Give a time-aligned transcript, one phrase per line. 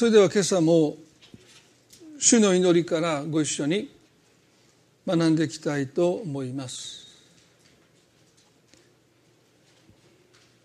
[0.00, 0.96] それでは今朝も
[2.18, 3.94] 主の祈りからご一緒に
[5.06, 7.06] 学んでいきたいと思います。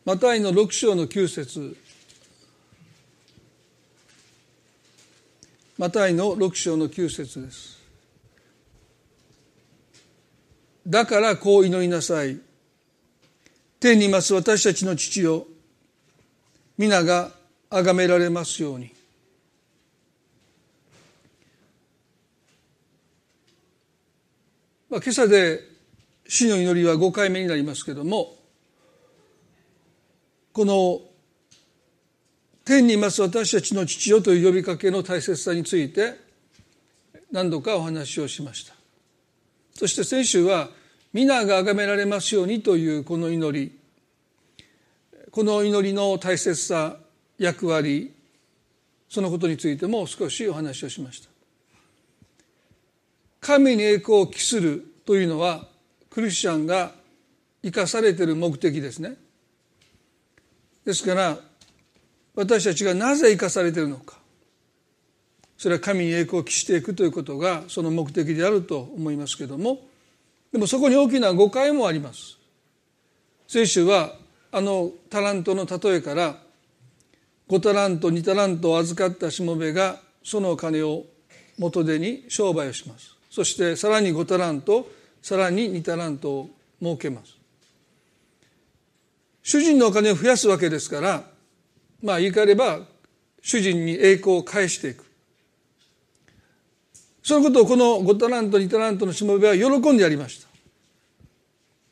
[0.06, 1.76] マタイの6章の9節。
[5.78, 7.78] マタイの6章の9節です。
[10.88, 12.40] だからこう祈りなさい。
[13.82, 15.46] 天にいます私たちの父よ。
[16.78, 17.32] 皆が
[17.70, 18.95] 崇められますように。
[24.90, 25.62] まあ、今朝で
[26.28, 28.36] 死の祈りは5回目になりますけども
[30.54, 31.02] この
[32.64, 36.16] 天にいます私たちの父よという呼びかけの大切さについて
[37.32, 38.74] 何度かお話をしました。
[39.74, 40.70] そして先週は
[41.12, 43.78] 皆が崇められますようにというこの祈り。
[45.32, 46.96] この祈りの大切さ
[47.38, 48.14] 役割
[49.10, 51.35] そのことについても少しお話をしました。
[53.46, 55.68] 神に栄光を期するというのは
[56.10, 56.94] クリスチャンが
[57.64, 59.18] 生かされている目的ですね。
[60.84, 61.38] ですから
[62.34, 64.18] 私たちがなぜ生かされているのか。
[65.60, 69.80] それは神に栄光を期していくということがその目的であると思いますけども。
[70.52, 72.40] でもそこに大きな誤解もあります。
[73.48, 74.16] 聖書は
[74.52, 76.40] あのタラントの例えから
[77.48, 81.04] 5タラント2タラントを預かったしもべがそのお金を
[81.60, 83.15] 元手に商売をします。
[83.36, 84.90] そしてさらに5タラント
[85.22, 86.50] さらに2タラントを
[86.82, 87.36] 設けます。
[89.44, 91.22] 主人のお金を増やすわけですから
[92.02, 92.80] まあ言い換えれば
[93.42, 95.04] 主人に栄光を返していく。
[97.22, 100.48] そのことをこの5タラント2タラントのしもべは喜んでやりました。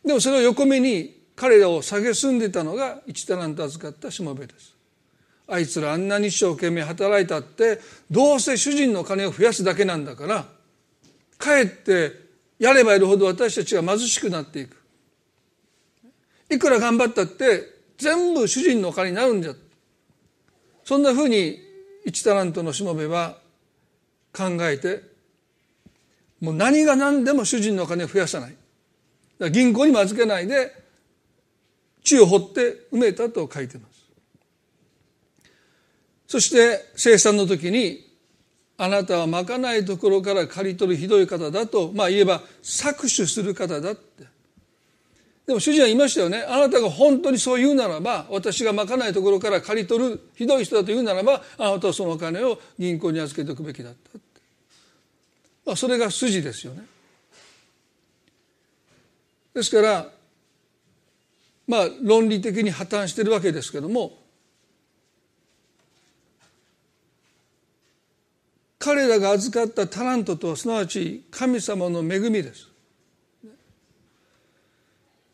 [0.07, 4.73] でもそれを横目に彼らを蔑んでたのが1タラント預かったしもべです。
[5.49, 10.62] あいつらあんなに一生懸命働いたってどうせ主人の金を増やすだけなんだから
[11.43, 12.13] かえって
[12.57, 14.77] やればやるほど私たちが貧しくなっていく。
[16.49, 17.63] いくら頑張ったって
[17.97, 19.53] 全部主人のお金になるんじゃ。
[20.85, 21.59] そんなふうに
[22.05, 23.39] 一タラントのしもべは
[24.31, 25.01] 考えて
[26.39, 28.55] もう何が何でも主人のお金を増やさない。
[29.51, 30.71] 銀行にも預けないで
[32.05, 33.93] 地を掘って埋めたと書いてます。
[36.25, 38.12] そして生産の時に
[38.83, 44.25] あなたはまかないところから刈り取るひどい方だと、まあ言えば搾取する方だって。
[45.47, 46.43] でも主人は言いましたよね。
[46.45, 54.41] あなたが本当にそう言うならば、私がまかないところから刈り取るひどい人だと言うならば、あなたはそのお金を銀行に預けておくべきだったって。
[55.65, 56.83] まあそれが筋ですよね。
[59.53, 60.11] ですから、
[61.69, 64.22] まあ論理的に破綻してるわけですけども、
[68.83, 72.67] 彼らが預かったタラントとはすなわち神様の恵みです。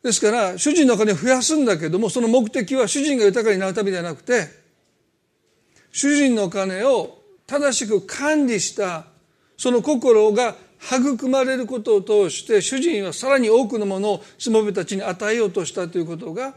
[0.04, 4.48] ですから主人の金を増やすんだけどもその目的は主人が豊かになるためではなくて
[5.92, 9.08] 主人の金を正しく管理した
[9.58, 16.54] その心が育まれることを通して主人はさらに多くのものをしもべたちに与えようとしたということが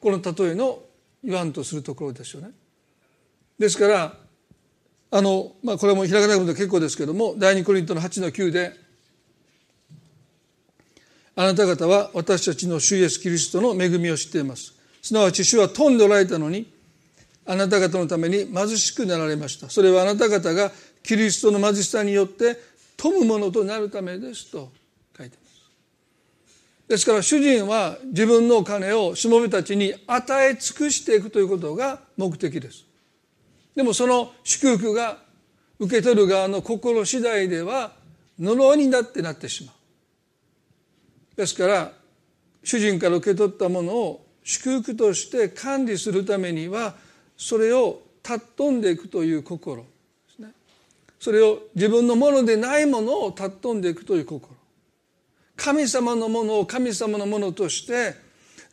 [0.00, 0.80] この例えの
[1.24, 2.50] 言わんとするところですよね。
[3.58, 4.27] ですから
[5.10, 8.72] あの、まあ、これも開かなくて結構ですけども第二コリントの8の9で
[11.34, 14.74] あなた方は私たちの主イエスキリストの恵みを知っています。
[15.00, 16.68] すなわち主は富んでおられたのに
[17.46, 19.70] あなた方のために貧しくなられました。
[19.70, 20.72] それはあなた方が
[21.04, 22.58] キリストの貧しさによって
[22.96, 24.72] 富むものとなるためですと
[25.16, 25.62] 書いてます。
[26.88, 32.87] ですから主人は自分のお金をしもべたちに与え尽くしていくということが目的です。
[33.78, 35.18] でもその祝福が
[35.78, 37.92] 受け取る側の心次第では
[38.36, 41.36] 呪いになってなってしまう。
[41.36, 41.92] ですから
[42.64, 46.96] 主人から受け取ったものを祝福として管理するためには
[47.36, 49.82] それを尊んでいくという心。
[49.82, 49.88] で
[50.34, 50.48] すね
[51.20, 54.56] それを自分のものでないものを尊んでいくという心。
[55.54, 58.16] 神様のものを神様のものとして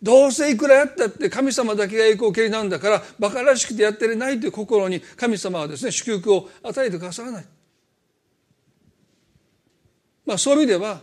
[0.06, 7.46] どうせいくらやったって神様だけが栄光を蹴りなんだから馬鹿らしくてやってれないという心に神様はですね祝福を与えてくださらない。
[10.28, 11.02] まあそういう意味では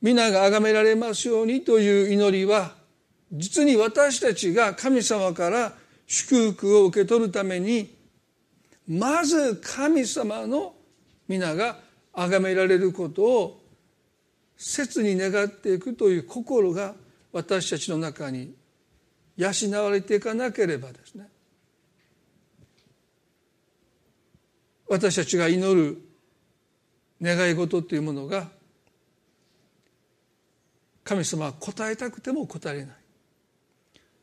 [0.00, 2.76] 皆が崇められますようにという祈りは
[3.32, 5.72] 実に私たちが神様から
[6.06, 7.92] 祝福を受け取るために
[8.86, 10.72] まず神様の
[11.26, 11.78] 皆が
[12.14, 13.65] 崇められることを
[14.56, 16.94] 切に願っていくという心が
[17.32, 18.54] 私たちの中に
[19.36, 19.50] 養
[19.82, 21.28] われていかなければですね。
[24.88, 26.00] 私たちが祈る
[27.20, 28.48] 願い事というものが
[31.04, 32.96] 神様は答えたくても答えれない。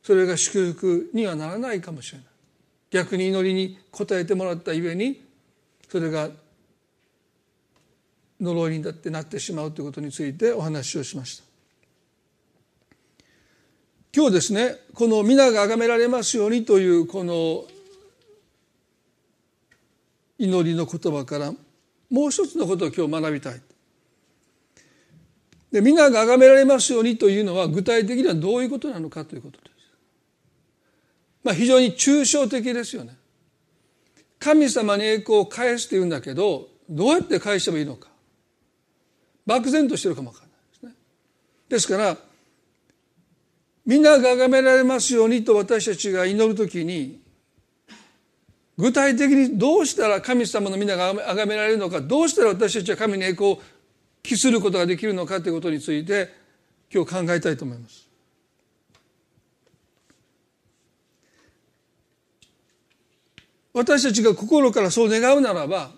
[0.02, 2.28] それが祝福にはならないかもしれない。
[2.92, 5.24] 逆に祈りに答えてもらったゆえに
[5.90, 6.30] それが
[8.44, 11.44] 呪いにだってなってしまうということについてお話をしました
[14.16, 17.66] 今日ですねこの皆が崇められますようにというこの
[20.38, 21.52] 祈りの言葉から
[22.12, 23.62] もう一つのことを今日学びたい
[25.74, 29.74] で皆が崇められますようにというのは具体的にはどういうことなのかということです。
[31.44, 33.18] まあ非常に抽象的ですよね。
[34.38, 38.10] 神様に栄光を返すというんだけどどうやって返せばいいのか
[39.46, 40.92] 漠然としてるかもわからないですね。
[41.70, 42.18] ですから
[43.86, 47.22] 皆が崇められますようにと私たちが祈るときに
[48.78, 53.62] 具体的にどうしたら神様の皆が崇められるのかどうしたら私たちは神に栄光を
[54.24, 56.34] 期することができるのかということについて
[56.92, 58.04] 今日考えたいと思います。
[63.74, 65.92] 私たちが心からそう願うならば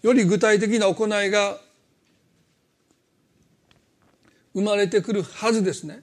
[0.00, 1.58] より具体的な行いが
[4.54, 6.02] 生まれてくるはずですね。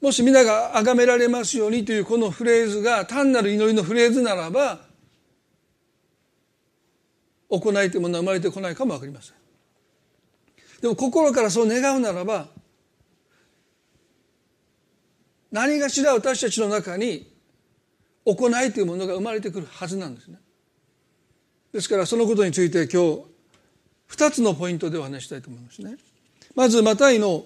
[0.00, 4.86] もし皆が崇められますようにというこのフレーズが単なる祈りのフレーズならば
[7.48, 9.34] 行いというものは生まれてこないかも分かりません。
[10.82, 12.48] でも心からそう願うならば
[15.50, 17.32] 何がしら私たちの中に
[18.26, 20.38] 行いというものが生まれてくるはずなんですね。
[21.72, 23.22] ですからそのことについて今日
[24.10, 25.96] 2つのポイントでお話したいと思いますね。
[26.54, 27.44] まずマタイの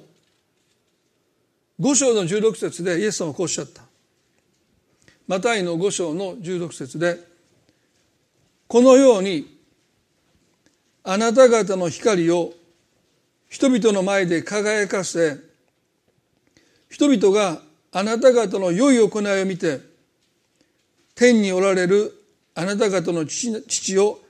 [1.80, 3.82] 5章の16節でイエス様はこうおっしゃった。
[5.28, 7.18] マタイの5章の16節で
[8.66, 9.58] このように
[11.04, 12.54] あなた方の光を
[13.48, 15.36] 人々の前で輝かせ
[16.88, 17.60] 人々が
[17.92, 19.80] あなた方の良い行いを見て
[21.14, 22.14] 天におられる
[22.54, 24.20] あなた方の父を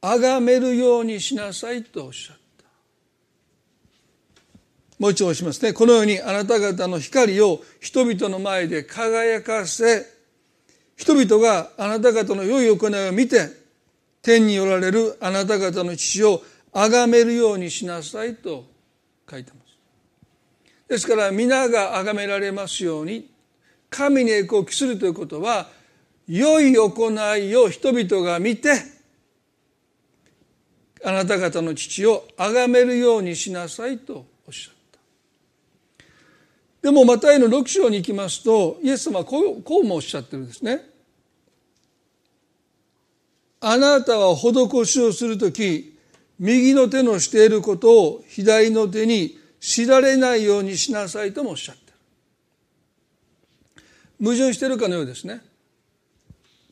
[0.00, 2.43] 崇めるようにしなさいとおっしゃった
[5.04, 10.02] もう一度しますねこのようにあなた方の光を人々の前で輝かせ
[10.96, 13.50] 人々があなた方の良い行いを見て
[14.22, 16.42] 天におられるあなた方の父を
[16.72, 18.64] 崇めるようにしなさいと
[19.30, 19.78] 書いてます。
[20.88, 23.30] ですから皆が崇められますように
[23.90, 25.68] 神に栄光を期するということは
[26.26, 28.72] 良い行いを人々が見て
[31.04, 34.73] あなた方の父を崇めるようにしなさいとおっしゃった。
[36.84, 40.82] でもマタイの6章に行きますとイエス様はこうこうもおっしゃってるんですね。
[43.58, 45.98] あなたは施しをするとき
[46.38, 51.92] 右の手のしていることを左の手に知られないようにしなさいともおっしゃって
[53.80, 53.84] る
[54.20, 55.40] 矛盾してるかのようですね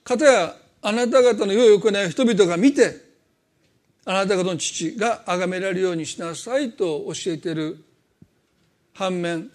[0.04, 3.00] かたやあなた方の良い行いを人々が見て
[4.04, 7.82] あなた方の父が崇められるようにしなさいと教えている
[8.92, 9.50] 反面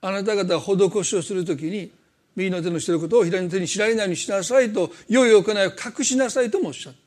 [0.00, 1.90] あなた方が施しをするときに
[2.36, 6.98] 右の手のしてることを左の手に知られないようにしなさいと良い行いを隠しなさいともおっしゃった。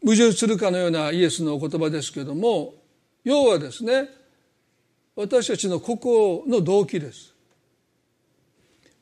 [0.00, 2.72] 矛盾するかのようなイエスのお言葉ですけれども
[3.24, 4.08] 要はですね
[5.16, 7.34] 私たちの心の動機です。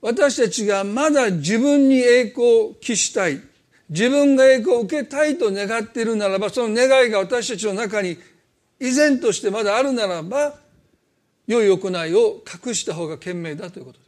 [0.00, 3.40] 私たちがまだ自分に栄光を期したい
[3.88, 8.16] 自分が栄光を受けたいと願っているならばその願いが私たちの中に
[8.80, 10.54] 依然としてまだあるならば
[11.46, 14.06] 良い行いを隠した方が賢明だということです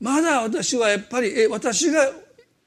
[0.00, 2.10] まだ私はやっぱりえ私が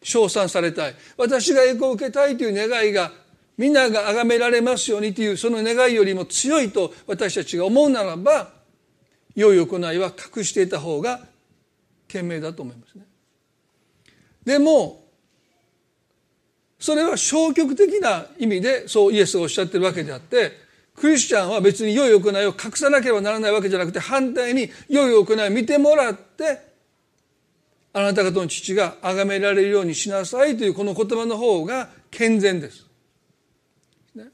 [0.03, 3.11] 称賛されたい私が栄光を受けたいという願いが
[3.57, 8.53] みんなが崇められますようにというその願いよりも強いと私たちが思うならば
[9.35, 11.21] 良い行いは隠していた方が
[12.07, 13.05] 賢明だと思いますね。
[14.43, 15.00] でも
[16.81, 20.51] それは消極的な意味でそうイエスがおっしゃってるわけであって
[20.95, 26.59] クリスチャンは別に良い行いを隠さなければならないわけじゃなくて反対に良い行いを見てもらって
[27.93, 32.87] あなた方の父が崇められるようにしなさいというこの言葉の方が健全です。
[34.15, 34.29] ね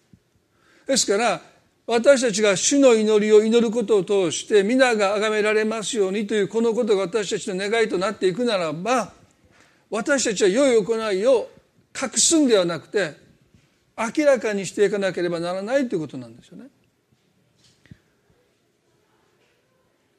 [0.88, 1.42] ですから
[1.86, 9.12] 私たちが主の祈りを祈ることを通して皆が崇められますようにというこのことが私たちの願いとなっていくならば
[9.90, 11.50] 私たちは良い行いを
[12.00, 13.16] 隠すんではなくて
[13.98, 16.68] 明らかにしていかなければならないということなんですよね。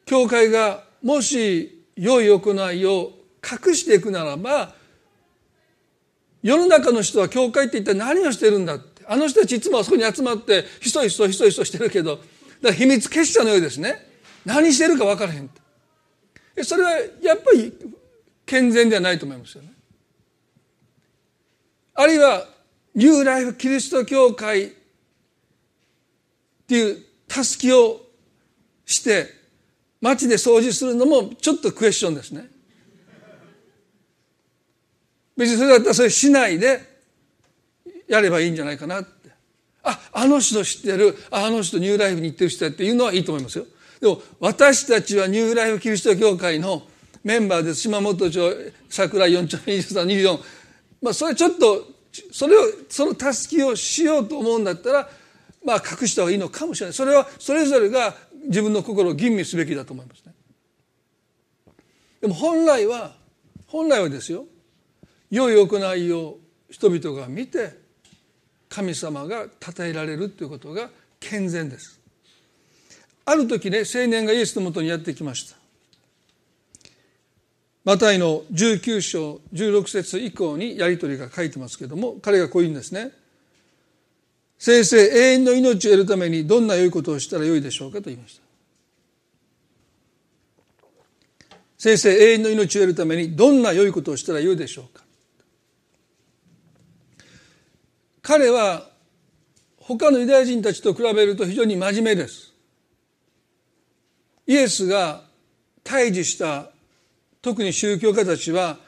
[0.04, 3.12] 教会がもし良い行いを
[3.44, 4.74] 隠していくならば
[6.42, 8.98] 世の中の人は教会って一体何をしてるんだって。
[9.10, 12.24] あの人たちいつもあそこに集まってひそひそひそひそしてるけどだか
[12.62, 14.06] ら秘密結社のようですね。
[14.44, 15.50] 何してるか分からへん
[16.62, 16.90] それは
[17.22, 17.72] やっぱり
[18.44, 19.72] 健全ではないと思いますよね。
[22.00, 22.46] あるいは
[22.94, 24.70] ニューライフキリスト教会っ
[26.68, 28.00] ていうたすきを
[28.86, 29.26] して
[30.00, 32.48] 街で掃除するのもちょっとクエスチョンですね。
[35.36, 36.80] 別にそれだったらそれしないで
[38.06, 39.30] やればいいんじゃないかなって。
[39.82, 41.16] ああの人知ってる。
[41.32, 43.66] ああの人ニューライフに行ってる人やっていうのはいいと思いますよ。
[44.00, 46.84] でも私たちはニューライフキリスト教会の
[47.24, 47.80] メンバーです。
[47.80, 50.57] 島本町桜4丁目2324
[51.02, 51.86] まあそれちょっと
[52.32, 55.08] それをそのたすきをしようと思うんだったら
[55.64, 56.94] まあ隠した方がいいのかもしれない。
[56.94, 58.14] それはそれぞれが
[58.46, 60.34] 自分の心を吟味すべきだと思いますね。
[62.20, 63.14] でも本来は
[63.66, 64.46] 本来はですよ。
[65.30, 66.38] 良い行いを
[66.70, 67.78] 人々が見て
[68.68, 70.90] 神様が称えられるということが
[71.20, 72.00] 健全です。
[73.24, 75.57] ある時ね青年がイエスのもとにやってきました。
[77.84, 83.12] マタイの19章16節以降にやり取りが書いてますけども彼がこう言うんですね。
[84.58, 88.42] 先生永遠の命を得るためにどんな良いことをしたらよいでしょうかと言いました。
[91.78, 95.04] 先生永遠の命を得るためにどんな良いことをしたらよいでしょうか。
[98.20, 98.90] 彼は
[99.78, 102.52] 他のユダヤ人たちと比べると非常に真面目です。
[104.46, 105.22] イエスが
[105.84, 106.70] 退治した
[107.40, 108.78] 特に宗教家たちは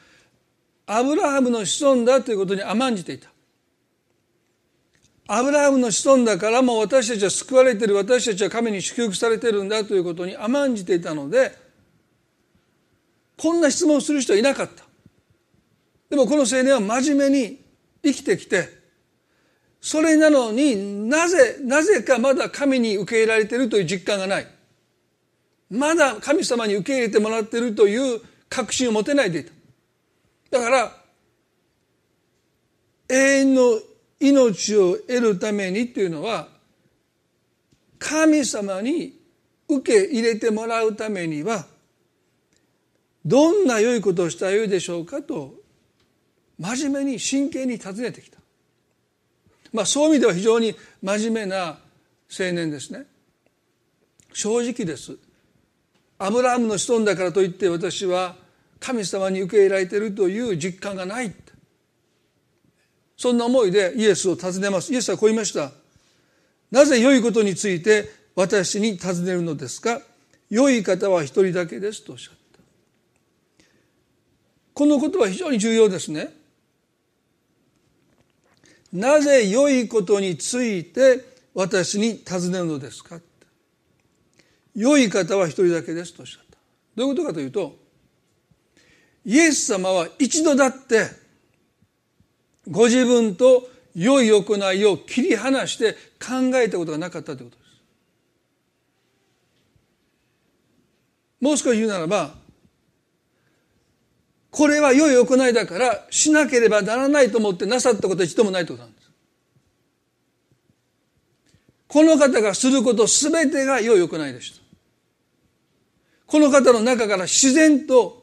[0.87, 3.31] アブラハムの子孫だということに甘んじていた。
[5.29, 11.53] アブラハムの子孫だからもう私たちは救われている私たちは神に祝福されているんだということに甘んじていたので
[13.37, 14.85] こんな質問をする人はいなかった。
[16.09, 17.61] でもこの青年は真面目に
[18.03, 18.69] 生きてきて
[19.81, 24.47] それなのになぜなぜかまだ神に受け入れられているという実感がない。
[25.71, 29.53] まだ神様に受け入れてもらっているという確信を持てないでいた。
[30.59, 30.97] だから
[33.09, 33.81] 永遠の
[34.19, 36.49] 命を得るためにっていうのは
[37.99, 39.19] 神様に
[39.69, 41.67] 受け入れてもらうためには
[43.25, 45.55] どんな良いことをしたらよいでしょうかと
[46.59, 48.39] 真面目に真剣に尋ねてきた。
[49.73, 51.79] まあ、そういう意味では非常に真面目な
[52.29, 53.07] 青年ですね。
[54.33, 55.17] 正直です。
[56.19, 58.37] アブラハムの子孫だからといって私は
[58.81, 61.33] 神様に受け入れられているという実感がない。
[63.17, 64.93] そんな思いでイエスを尋ねます。
[64.93, 65.71] イエスはこう言いました。
[66.71, 70.01] なぜ良いことについて私に尋ねるのですか？
[70.49, 72.61] 良い方は一人だけですとおっしゃった。
[74.73, 76.35] このことは非常に重要ですね。
[78.93, 83.21] なぜ良いことについて私に尋ねるのですか？
[84.75, 86.57] 良い方は一人だけですとおっしゃった。
[86.97, 87.77] どういうことかというと
[89.25, 91.09] イエス様は一度だって
[92.69, 97.71] ご自分と良い行いを切り離して考えたことがなかったということです
[101.41, 102.41] もう少し言うならば
[104.51, 109.11] これは良い行いだからしなければならないと思ってなさったことは一度もないということなんです。
[111.87, 114.61] この方がすることすべてが良い行いでした。
[116.27, 118.20] この方の中から自然と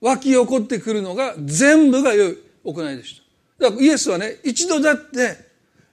[0.00, 3.16] 湧き起こってくるのが全部が良い行いでし
[3.58, 3.64] た。
[3.64, 5.36] だからイエスはね、一度だって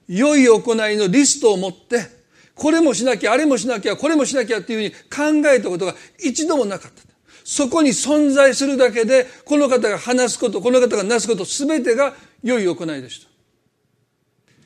[0.08, 2.16] 良い行いのリストを持って、
[2.54, 7.02] これもしなきゃ、あれもしなきゃ、これもしなきゃっていうふうに考えたことが一度もなかった。
[7.44, 13.28] そこに存在するだけで、この方が話すこと、この方がなすこと、すべてが良い行いでした。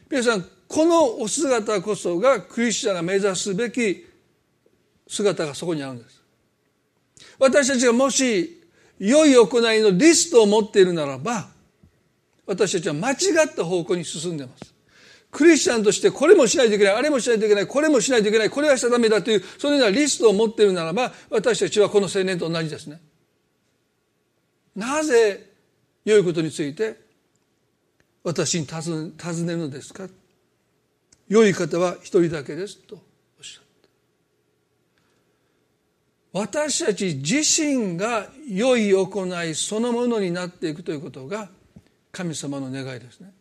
[0.08, 4.06] 皆さん、このお姿こそがクリスチャンが目指すべき
[5.08, 6.22] 姿がそこにあるんです。
[7.38, 8.59] 私たちがもし
[9.00, 11.48] 良い行いのリストを持っているならば、
[12.46, 13.14] 私たちは間違
[13.46, 14.72] った方向に進んでいます。
[15.30, 23.00] クリスチャンとしてこれもしないといけない、あれもしないといけない、これもしないといけない、これはしちゃダメだという、そのようなリストを持っているならば、私たちはこの青年と同じですね。
[24.76, 25.50] なぜ
[26.04, 26.96] 良いことについて
[28.22, 29.12] 私に尋
[29.46, 30.08] ねるのですか？
[31.28, 33.02] 良い方は一人だけですとおっ
[33.44, 33.88] しゃった
[36.32, 41.48] 私たち自身が良い行いそのものになっていくということが
[42.12, 43.32] 神様の願いですね。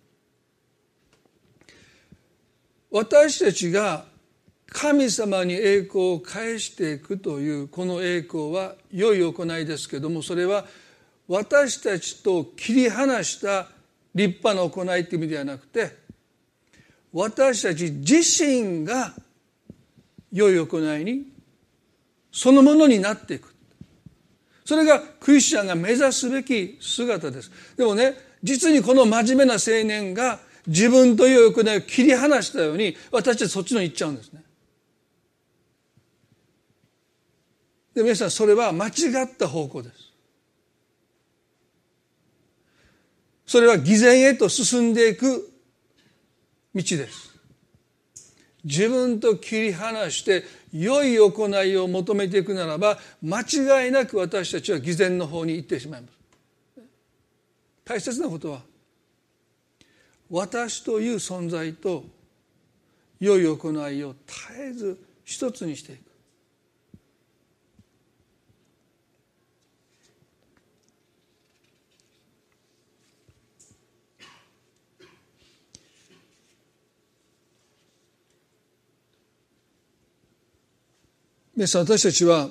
[2.92, 4.06] 私たちが
[4.68, 10.66] 神様に栄光を返していくというこの栄光は良い行いですけどもそれは
[11.28, 13.68] 私たちと切り離した
[14.16, 15.96] 立派な行いという意味ではなくて
[17.14, 19.14] 私たち自身が
[20.32, 21.39] 良い行いに
[22.32, 23.54] そのものになっていく。
[24.66, 27.52] それがクリスチャンが目指すべき姿です。
[27.76, 34.44] でもね実にこの真面目な青年が自分という行いを切り離したように私たちそっちの行っちゃうんですね。
[37.96, 38.90] で皆さんそれは間違
[39.26, 39.96] った方向です。
[43.48, 45.52] それは偽善へと進んでいく
[46.76, 47.29] 道です。
[48.64, 56.14] 自分と切り離して良い行いを求めていくならば間違いなく私たちは偽善の方に行ってしまいます。
[57.86, 58.62] 大切なことは
[60.30, 62.04] 私という存在と
[63.20, 66.09] 良い行いを絶えず一つにしていく。
[81.60, 82.48] 皆さん私たちは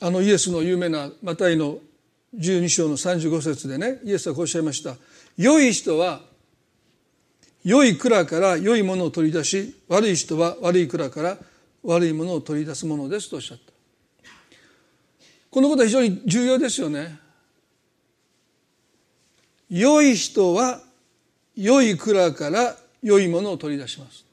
[0.00, 1.80] あのイエスの有名なマタイの
[2.34, 4.94] 12章の35節でねイエスはこうおっしゃいました。
[5.36, 6.22] 良い人は
[7.62, 11.36] 良い蔵から良いものを取り出し悪い人は悪い蔵から
[11.82, 13.70] 悪いものを取り出すものですとおっしゃった。
[15.50, 17.18] このことは非常に重要ですよね。
[19.68, 20.80] 良い人は
[21.54, 24.25] 良い蔵から良いものを取り出します。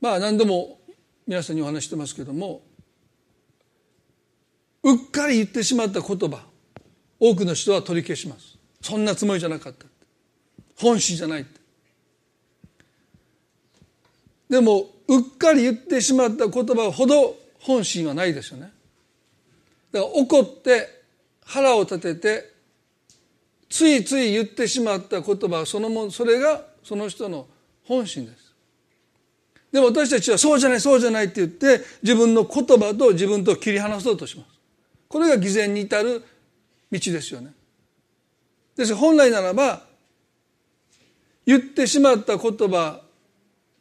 [0.00, 0.78] まあ何度も
[1.26, 2.62] 皆さんにお話してますけども
[4.82, 6.46] うっかり言ってしまった言葉
[7.18, 8.56] 多くの人は取り消します。
[8.82, 9.86] そんなつもりじゃなかった
[10.78, 11.46] 本心じゃない
[14.48, 18.70] でもうっかり言ってしまった言葉ほど本心はないですよね。
[19.92, 21.02] だから怒って
[21.44, 22.52] 腹を立てて
[23.68, 27.48] ついつい言ってしまった言葉そのもそれがその人の
[27.84, 28.45] 本心です。
[29.72, 34.48] でも私たちはそうじゃないそうじゃないって言って自分の言葉と自分と切り離そうとします。
[35.08, 36.24] これが偽善に至る
[36.90, 37.52] 道ですよね。
[38.76, 39.84] です本来ならば
[41.46, 43.00] 言ってしまった言葉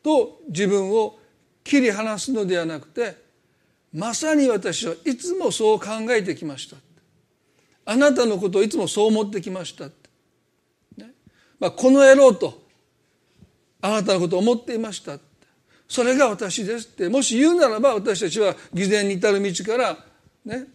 [0.04, 1.20] と自分を
[1.64, 3.18] 切り離すのではなくて
[3.92, 6.78] まさに私はいつもそう考えてきました
[7.86, 9.86] あなたのことをいつもそう思ってきました、
[10.98, 11.12] ね。
[11.60, 12.64] まあ、この野郎と
[13.82, 15.20] あなたのことを思っていました
[15.88, 17.10] それが私ですって。
[17.10, 19.98] もし言うならば私たちは偽善に至る道から
[20.46, 20.66] ね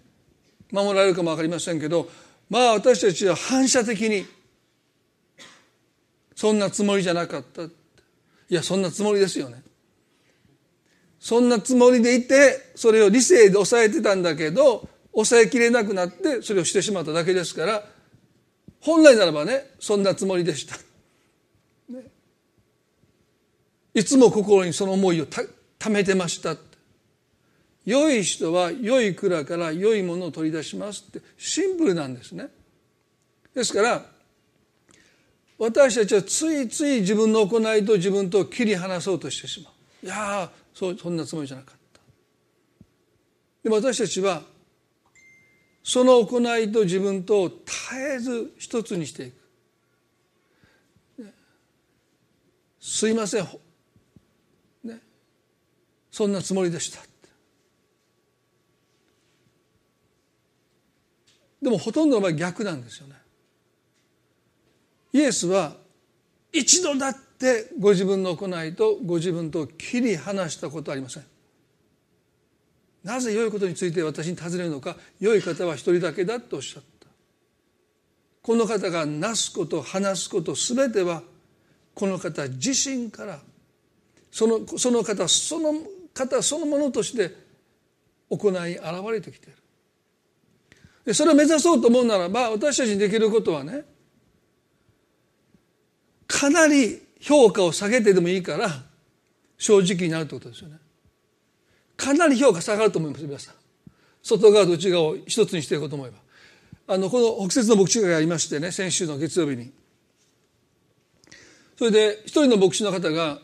[0.71, 2.09] 守られるかも分かりませんけど
[2.49, 4.25] まあ私たちは反射的に
[6.35, 7.63] そんなつもりじゃなかった。
[7.63, 7.69] い
[8.49, 9.63] やそんなつもりですよね。
[11.21, 17.85] そんなつもりでいてそれを理性で抑えてたんだけど抑えきれなくなってそれをしてしまっただけですから
[18.81, 20.77] 本来ならばねそんなつもりでした。
[24.01, 26.57] いつも心にその思いをためてました
[27.85, 31.21] 良い人は良い蔵から良いものを取り出しますって。
[31.37, 32.49] シンプルなんですね。
[33.55, 34.07] ですから
[35.59, 39.71] 私たちはついつい自分の行いと自分と切り離そうとしてしま
[40.03, 40.07] う。
[40.07, 42.01] いやそうそんなつもりじゃなかった。
[43.65, 44.43] でも私たちは
[45.83, 47.67] その行いと自分と絶
[48.17, 49.41] えず一つにしていく。
[52.81, 53.49] すいません。
[56.11, 57.01] そんなつもりでした
[61.63, 63.15] でもほとんどの場合逆なんですよね。
[65.13, 65.77] イエスは
[66.53, 71.25] 一度だってご自分の行いとご自分と切り離したことはありません。
[73.05, 77.07] なぜ良いことについて私に尋ねるのか良い方は一人だけだとおっしゃった。
[78.43, 81.23] この方がなすこと話すことすべては
[81.95, 83.41] この方自身から
[84.31, 85.75] そのその方その
[86.15, 87.35] 方そのものとして
[88.29, 89.57] 行い現れてきている。
[91.05, 93.85] でそれを目指そうと思うならば私たちにできることはね
[96.27, 98.69] かなり評価を下げてでもいいから
[99.59, 100.77] 正直になるってことですよね。
[101.97, 103.55] かなり評価下がると思います皆さん。
[104.23, 106.19] 外側と内側を一つにしていこうと思えば。
[106.87, 109.73] あのこの北節の牧師会がありましてね先週の月曜日に。
[111.77, 113.39] それで一人の牧師の方が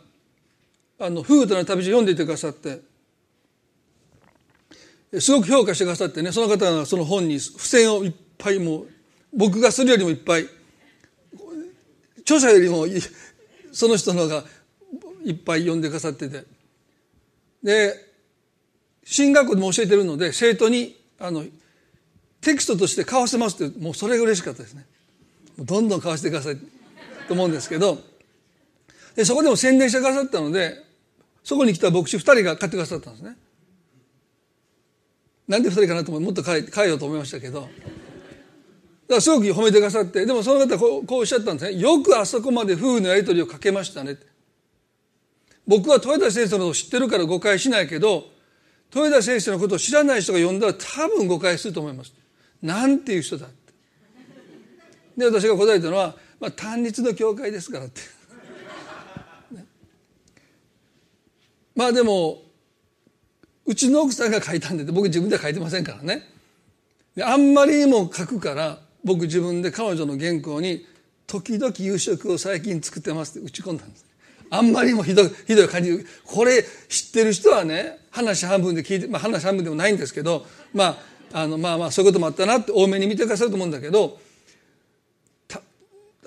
[0.98, 2.80] あのフードの旅路読んでいてくださって。
[5.20, 6.32] すごく評価してくださってね。
[6.32, 8.88] その方がその本に付箋をいっぱいもう
[9.32, 10.46] 僕がするよりもいっぱい。
[12.20, 12.86] 著者よりも
[13.72, 14.44] その人のが
[15.24, 16.44] いっぱい読んでくださってて。
[17.62, 18.06] で
[19.04, 21.44] 進学校でも教えてるので生徒にあの
[22.40, 24.86] テキストとして買わせますってもうそれが嬉しかったですね。
[25.58, 26.58] どんどん買わせてください
[27.28, 27.98] と思うんですけど。
[29.14, 30.85] でそこでも宣伝してくださったので
[31.46, 33.36] そこに来た牧師2人が買ってくださったんですね。
[35.46, 37.60] なんで2人かなと思ってもっと変え変えようと思いましたけど。
[37.60, 37.70] だか
[39.08, 41.78] らすごく褒めてくださってでもその方こうこうおっしゃったんですね。
[41.78, 44.16] よくあそこまで夫婦のやり取りをかけましたね。
[45.68, 48.24] 僕は豊田先生のことを知ってるから誤解しないけど
[48.92, 52.12] 豊田先生のことを知らない人が読んだら多分誤解すると思います。
[52.60, 53.72] なんていう人だって。
[55.16, 58.15] で私が答えたのは、まあ、単立の教会ですからって。
[61.76, 62.42] まあでも
[63.66, 66.22] うちの奥さんが書いたんで僕自分では書いてませんからね。
[67.14, 70.86] であんまりにも書くから僕自分で彼女の原稿に
[71.26, 74.06] 「時々夕食を最近作ってます」って打ち込んだんです
[74.50, 76.06] あんまりにもひどいひどい感じ。
[76.24, 80.98] これ知ってる人はね話半分で聞いて、まあ、話半分でもないんですけどま
[81.32, 84.18] ああのまあまあそういうこともあったなって多めに見てくださると思うんだけど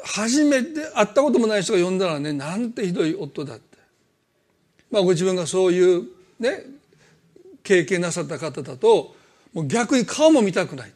[0.04, 3.69] 初めて会ったこともない人が呼んだらねなんてひどい夫だって。
[4.92, 6.08] まあご自分がそういう
[6.40, 6.64] ね
[7.64, 9.16] 経験なさった方だと
[9.54, 10.92] もう逆に顔も見たくない。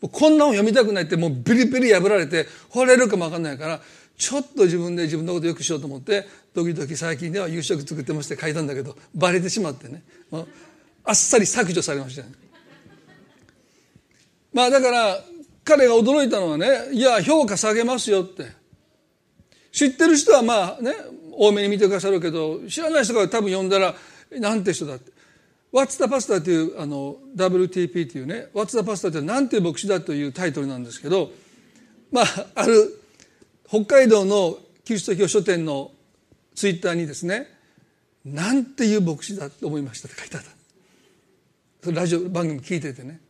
[0.00, 3.80] もうこんな本読みたくないってもうビリビリ破られて惚れるかも分かんないから
[4.18, 10.02] ちょっと自分で自分のことよくしようと思って時々最近では夕食作ってまして書いたんだけどバレてしまってね。
[11.04, 12.32] あっさり削除されましたね。
[14.52, 15.24] まあだから
[15.64, 18.65] 彼が驚いたのはねいや評価下げますよって。
[19.76, 20.94] 知ってる人はまあね
[21.32, 23.94] 多めに見てくださるけど知らない人が多分読んだら
[24.40, 25.12] なんて人だって。
[25.70, 31.30] What's the Pastor というあの WTP というね What's the Pastor って何ていう牧師だというタイトルなんですけど
[32.10, 33.02] まあある
[33.68, 35.90] 北海道のキリスト教書店の
[36.54, 37.46] ツイッターにですね
[38.24, 40.42] なんていう牧師だと思いましたって書いてあっ
[41.82, 41.92] た。
[41.92, 43.20] ラジオ番組聞いててね。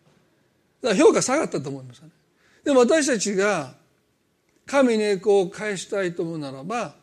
[0.80, 2.10] だから評価下がったと思いますね。
[2.64, 3.74] でも私たちが
[4.66, 6.94] 神に栄光を返したいと思うならば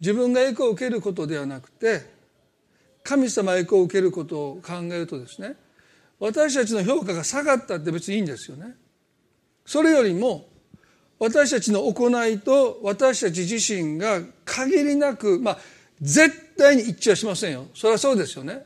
[0.00, 2.02] 自分が栄光を受けることではなくて
[3.02, 5.56] 神様栄光を受けることを考えるとですね
[6.18, 8.76] 私たちの評価が下がったって別にいいんですよね。
[9.66, 10.46] それよりも
[11.18, 15.58] 私たちの行いと私たち自身が限りなくまあ
[16.00, 17.66] 絶対に一致はしませんよ。
[17.74, 18.64] それはそうですよね。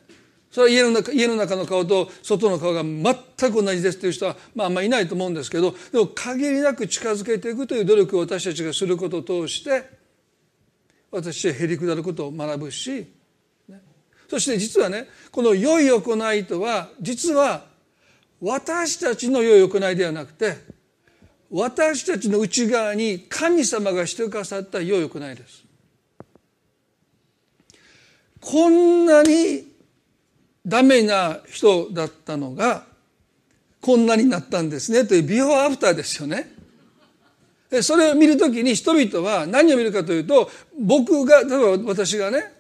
[0.51, 3.15] それは家の中家の中の顔と外の顔が全
[3.53, 9.85] く同じですという人は、まあ、あんまりいないと思うんですけどでも限りなく近づけていくという努力を私たちがすることを通して
[11.11, 13.07] 私はへり下ることを学ぶし、
[13.69, 13.81] ね、
[14.29, 17.65] そして実はねこの良い行いとは実は
[18.41, 20.57] 私たちの良い行いではなくて
[21.51, 25.65] 私たちの内側に神様がしてくださった良い行いです。
[28.41, 29.68] こんなに
[30.69, 32.85] ダメな人だったのが
[33.81, 36.55] こんなになったんですねというビフォーアフターですよね。
[37.83, 40.51] それを見るときに人々は何を見るかというと
[40.81, 42.53] 僕が例えば私がね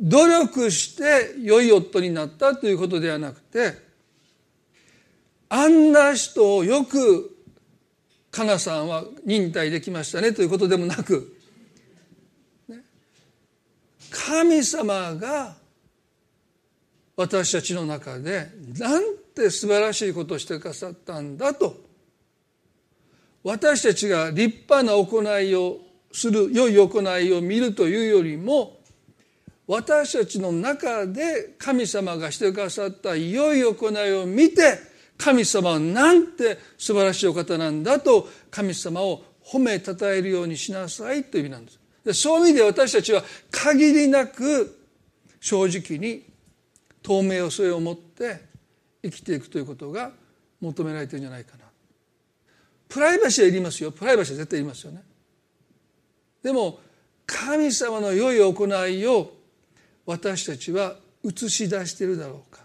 [0.00, 3.74] 努力して良い夫になったということではなくて
[5.48, 7.36] あんな人をよく
[8.30, 11.36] かなさんは忍耐できましたねということでもなく
[14.10, 15.59] 神様が
[17.20, 19.02] 私たちの中でなん
[19.34, 21.76] て素晴らしいことをしてくださったんだと。
[23.44, 25.80] 私たちが立派な行いを
[26.12, 28.78] する良い行いを見るというよりも
[29.66, 34.78] 私たちの中で神様がしてくださった良い行いを見て
[35.18, 41.78] 神様はなんて素晴らしいお方なんだと神様を褒めたたえるようにしなさいという意味なんです。
[42.02, 44.78] でそういう意味で私たちは限りなく
[45.38, 46.29] 正直に
[47.02, 48.40] 透明をそれを持って
[49.02, 50.12] 生きていくということが
[50.60, 51.64] 求められてるんじゃないかな。
[52.88, 53.92] プライバシーはいりますよ。
[53.92, 55.02] プライバシーは絶対いりますよね。
[56.42, 56.80] でも
[57.26, 59.32] 神様の良い行いを
[60.06, 62.60] 私たちは映し出してるだろうか。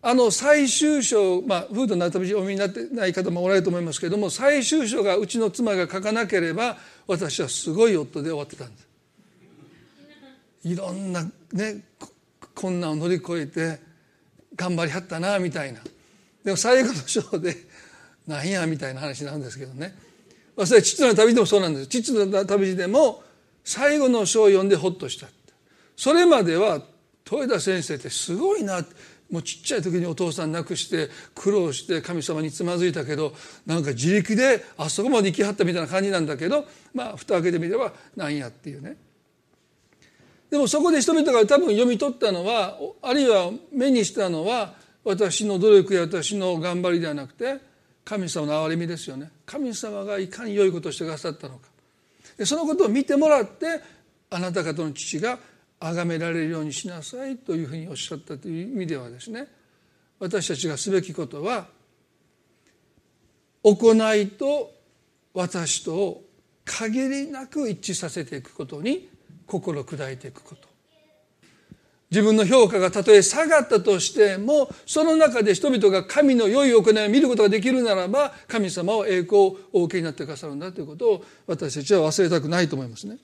[0.00, 6.78] あの最終章、まあ、フードの頭お読みになってない方もおられると思いますけれども最終章がうちの妻が書かなければ
[7.08, 8.87] 私はすごい夫で終わってたんです。
[10.64, 11.84] いろんなね
[12.54, 13.80] 困難を乗り越えて
[14.56, 15.80] 頑張りはったなみたいな。
[16.44, 17.56] でも最後の章で
[18.26, 19.96] なんやみたいな話なんですけどね。
[20.64, 21.86] それ父の旅でもそうなんです。
[21.86, 23.22] 父の旅でも
[23.64, 25.28] 最後の章を読んでほっとした。
[25.96, 26.82] それまでは
[27.30, 28.84] 豊田先生ってすごいな
[29.30, 33.34] もうちっちゃい時にお父さん亡くして苦労して神様につまずいたけど
[33.66, 38.96] なんか自力であそこまで行きはったみたいな感じなんだけどまあ蓋開けてみればなんやっていうね。
[40.50, 47.58] でもそこで人々が多分読み取ったのはあるいは目にしたのは私の努力や私の頑張りではなくて
[48.04, 49.30] 神様の憐れみですよね。
[49.44, 51.68] 神様がいかに良いことをしてくださったのか。
[52.46, 53.82] そのことを見てもらって
[54.30, 55.38] あなた方の父が
[55.80, 59.46] 崇められるようにしなさいというふうにおっしゃったという意味ではですね
[60.18, 61.66] 私たちがすべきことは
[63.62, 64.72] 行いと
[65.34, 66.24] 私とを
[66.64, 69.08] 限りなく一致させていくことに
[69.48, 70.68] 心砕いていくこと
[72.10, 83.18] 自分の評価がたとえ下がったとしてもその中で人々が神の良い行いを見ることができるならば神様を栄光をお受けになってくださるんだということを私たちは忘れたくないと思いますね。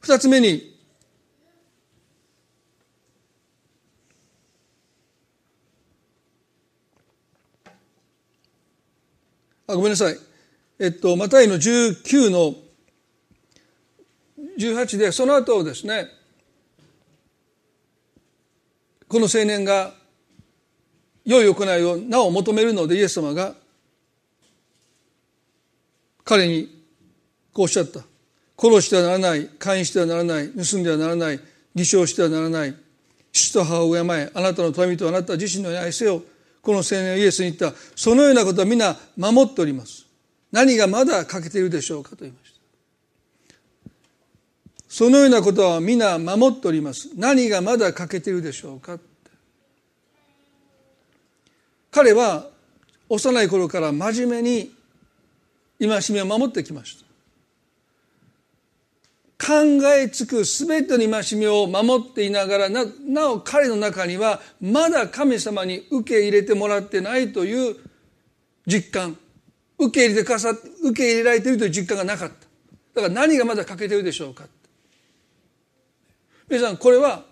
[0.00, 0.76] 二つ目に
[9.66, 10.16] あごめんなさい
[10.78, 12.54] えっとマタイの19の
[14.58, 16.08] 18でその後ですね
[19.08, 19.94] この青年が
[21.24, 23.54] 良い行いをなお求めるのでイエス様が
[26.24, 26.66] 彼に
[27.52, 28.00] こうおっしゃった。
[28.58, 31.40] 殺してはならない姦してはならない盗んではならない
[31.74, 32.74] 偽証してはならない
[33.32, 36.22] 父と母を敬えあなたの富とあなた自身の愛せよ。
[36.62, 37.78] この青年はイエスに言った。
[37.94, 40.05] そのようなことは皆守っております。
[40.52, 42.56] 何がまだ欠けているでしょうかと言いました。
[44.88, 47.10] そのようなことは皆守っております。
[47.16, 48.98] 何がまだ欠けているでしょうか
[51.90, 52.48] 彼は
[53.08, 54.72] 幼い頃から真面目に
[55.80, 57.06] 戒めを守ってきました。
[59.38, 59.52] 考
[59.94, 67.76] えつく全ての戒めを守っていながらななお彼の中にはまだ神様に受け入れてもらってないという
[68.66, 69.18] 実感。
[69.78, 73.00] 受け入れてかさ受け入れられているという実感がなかった。
[73.00, 74.44] だから何がまだ欠けているでしょうか
[76.48, 77.24] 皆さんこれは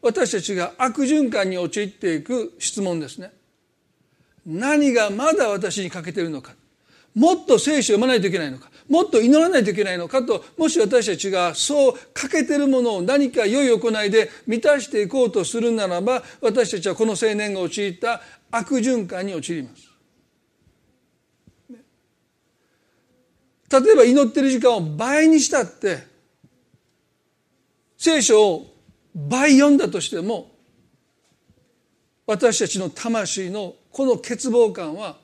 [0.00, 3.32] 私たちが悪循環に陥っていく質問ですね。
[4.44, 6.54] 何がまだ私に欠けているのか。
[7.14, 8.70] もっと聖書を読まないといけないのか。
[8.88, 19.91] もっと祈らないといけないのかともし私たちがそう欠けているものを何か良い行いで満たしていこうとするならば私たちはこの青年が陥った悪循環に陥ります。
[23.72, 26.06] 例えば祈ってる時間を倍にしたって
[27.96, 28.66] 聖書を
[29.14, 30.50] 倍読んだとしても
[32.26, 35.16] 私たちの魂のこの欠乏感は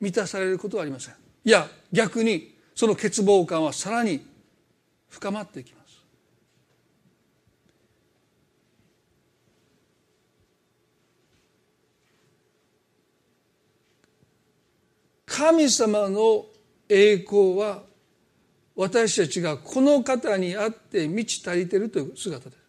[0.00, 1.14] 満たされることはありません。
[1.44, 4.26] いや逆にその欠乏感はさらに
[5.08, 6.02] 深まっていきます。
[15.26, 16.46] 神様の
[16.88, 17.82] 栄光は
[18.76, 22.64] 私たちがこの方にあって満ち足りているという姿です。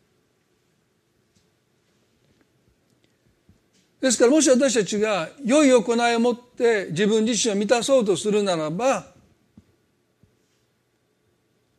[4.01, 9.08] ですからもし私たちが良い行いを持って自分自身を満たそうとするならば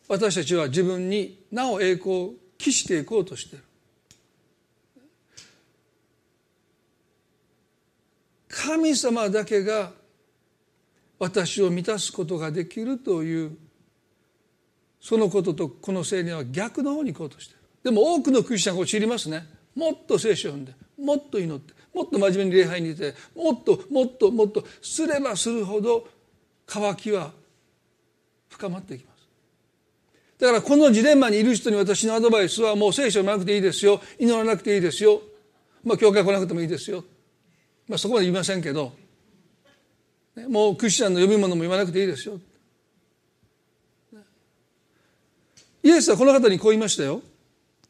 [0.09, 3.65] 私たちは自分になお栄光を期していこうとしている
[8.49, 9.93] 神様だけが
[11.19, 13.57] 私を満たすことができるという
[15.01, 17.63] そのこととこの青年は逆の方に行こうとしている。
[17.85, 19.47] でも多くのクリスチャンが知りますね。
[19.75, 26.09] もっと聖書を読んでもっと祈ってもっと真面目に礼拝にいてもっともっともっとすればするほど
[26.67, 27.33] 渇きは
[28.49, 29.17] 深まっていきます。
[30.39, 34.01] だからこのジレンマにいる人に私のアドバイスはもう聖書を読まなくていいですよ。
[34.19, 35.23] 祈らなくていいですよ。
[35.85, 37.05] まあ教会来なくてもいいですよ。
[37.89, 39.06] まあそこまで言いませんけど。
[40.49, 42.39] もうクリスチャンの読み物も言わなくていいですよ
[45.83, 47.23] イエスはこの方にこう言いましたよ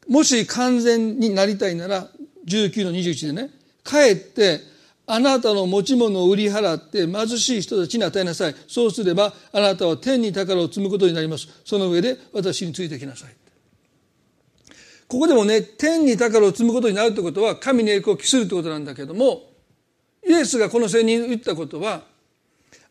[0.07, 2.07] もし完全になりたいなら
[2.47, 3.49] 19の21でね
[3.83, 4.61] 帰って
[5.09, 8.55] あなたの持ち物を売り払って貧しい人たちに与えなさい。
[8.67, 11.47] そうすればあなたは天に宝を積むことになります。
[11.63, 13.35] その上で私についてきなさい。
[15.07, 19.43] ここでもね、天に宝を積むことになるということは神に栄光を期するということなんだけども、
[20.27, 22.03] イエスがこの青年に言ったことは、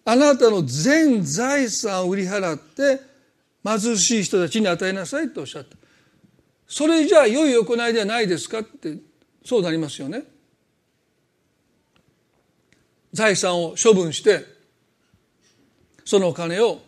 [0.09, 3.01] あなたの全財産を売り払って
[3.65, 5.77] 貧しい人たちに与えなさいとおっしゃった。
[6.69, 8.99] それじゃあ良い行いではないですかって
[9.45, 10.23] そうなりますよね。
[13.13, 14.45] 財産を処分して
[16.05, 16.79] そのお金を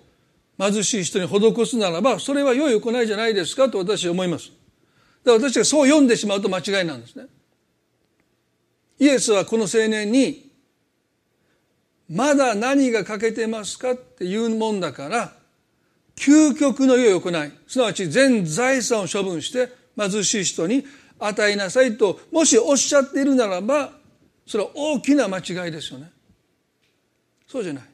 [0.56, 4.52] 貧しい人に施すならばそれは良い行いじゃないですかと私は思います
[5.24, 7.26] だから私がそう読んでしまうと間違いなんですね。
[9.00, 10.47] イエスはこの青年に
[12.08, 15.32] まだ何が欠けてますかっていうもんだから
[16.16, 20.84] 究極の良い行いすなわち全財産を処分して貧しい人に
[21.18, 23.92] 与えなさいともしおっしゃっているならば
[24.46, 26.10] それは大きな間違いですよね。
[27.46, 27.84] そうじゃない。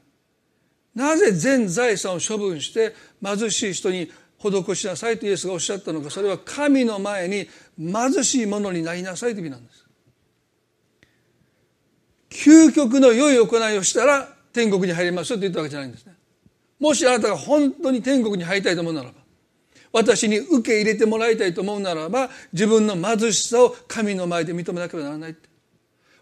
[0.94, 9.83] なぜ全財産を処分して貧しい人に施しなさいとイエスがおっしゃったのかそれは神の前に貧しいものになりなさいという意味なんです。
[12.34, 16.14] 究極の良い行いをしたら天国に入りますよと言ったわけじゃないんですね。
[16.80, 19.14] もしあなたが本当に天国に入りたいと思うならば
[19.92, 25.36] 私に受け入れてもらいたいと思うならば自分の貧しさを神の前で認めなければならない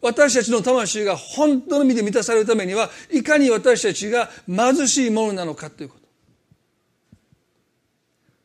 [0.02, 6.02] 私たちの魂が本当の意味で満たされるためにはいかに私たちが貧しいものなのかということ。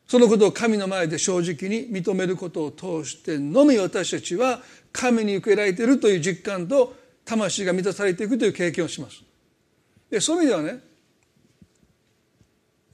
[0.06, 6.94] そのことを神の前で正直に認めることを通してのみ私たちは神に受けられているという実感と
[7.28, 9.22] 魂が満たされていくという経験をします。
[10.10, 10.80] でそういう意味ではね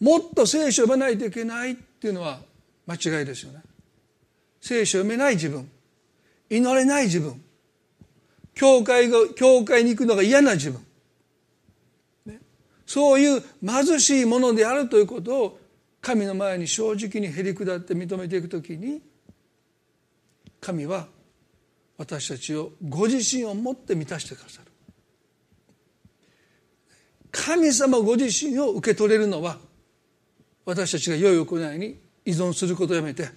[0.00, 2.40] もっと聖書を読まないといけないっていうのは
[2.86, 3.62] 間違いですよね。
[4.60, 5.70] 聖書を読めない自分
[6.50, 7.40] 祈れない自分
[8.54, 10.84] 教会が教会に行くのが嫌な自分、
[12.26, 12.40] ね、
[12.86, 15.60] そういう貧しいものであるということを
[16.00, 19.00] 神の前に正直にへり下って認めていくときに
[20.60, 21.06] 神は
[21.96, 24.70] 私たちをご自身をもって満たしてくださる。
[27.30, 29.58] 神様ご自身を受け取れるのは
[30.64, 33.28] 私たちが良い行いに依存することをやめて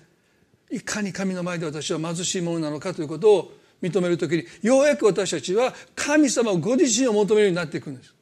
[0.70, 8.14] いかに神の前で私は貧しいものなのかということを認める時にようやく私たちは神様ご自身を求めるようになっていくんです。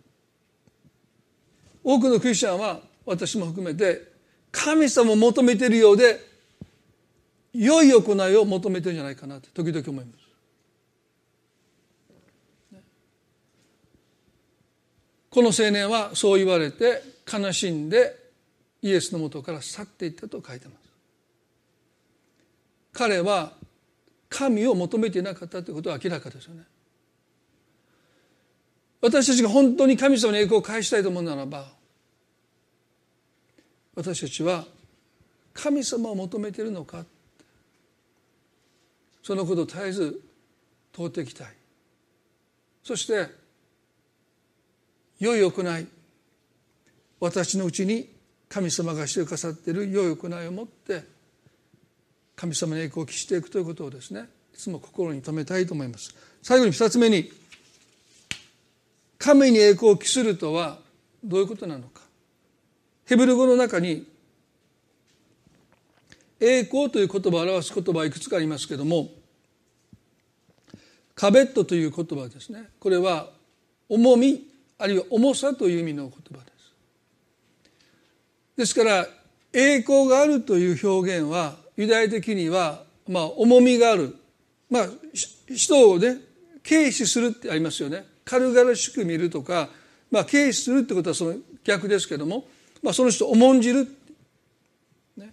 [1.83, 4.11] 多くのクリスチャンは私も含めて
[4.51, 6.19] 神様を求めているようで
[7.53, 10.24] 良い行いを求めてるんじゃないかなと時々思います。
[15.35, 18.15] この青年はそう言われて悲しんで
[18.81, 20.77] イエスのもとから去っていったと書いてます。
[22.93, 23.51] 彼は
[24.29, 26.63] 神を求めていなかったということは明らかですよね。
[29.01, 31.65] 私たちが本当に神様の栄光を返したいと思うならば
[33.93, 34.63] 私たちは
[35.53, 37.03] 神様を求めているのか。
[39.21, 40.21] そのことを絶えず
[40.93, 41.47] 問うていきたい。
[42.81, 43.43] そして
[45.19, 45.87] 良い行い。
[47.19, 48.09] 私のうちに
[48.49, 51.03] 神様がしてくださっている良い行いを持って
[52.35, 56.13] 神様の栄光を期していくということをですねいつも心に留めたいと思います。
[56.41, 57.31] 最後に二つ目に
[59.17, 60.79] 神に栄光を期するとは
[61.23, 62.01] どういうことなのか。
[63.05, 64.05] ヘブル語の中に
[66.39, 69.09] 栄光という言葉を表す言葉はいくつかありますけども
[71.15, 72.69] カベットという言葉ですね。
[72.79, 73.29] これは
[73.89, 76.73] 重みあるいは重さという意味の言葉です。
[78.57, 79.07] ですから
[79.53, 84.15] 栄光があるという表現はユダヤ的にはまあ重みがある。
[84.69, 84.87] まあ
[85.53, 86.17] 人をね
[86.67, 88.05] 軽視するってありますよね。
[88.25, 89.69] 軽々しく見るとか、
[90.09, 92.45] まあ、軽視するってことはその逆ですけども、
[92.81, 93.87] まあ、その人を重んじる、
[95.15, 95.31] ね。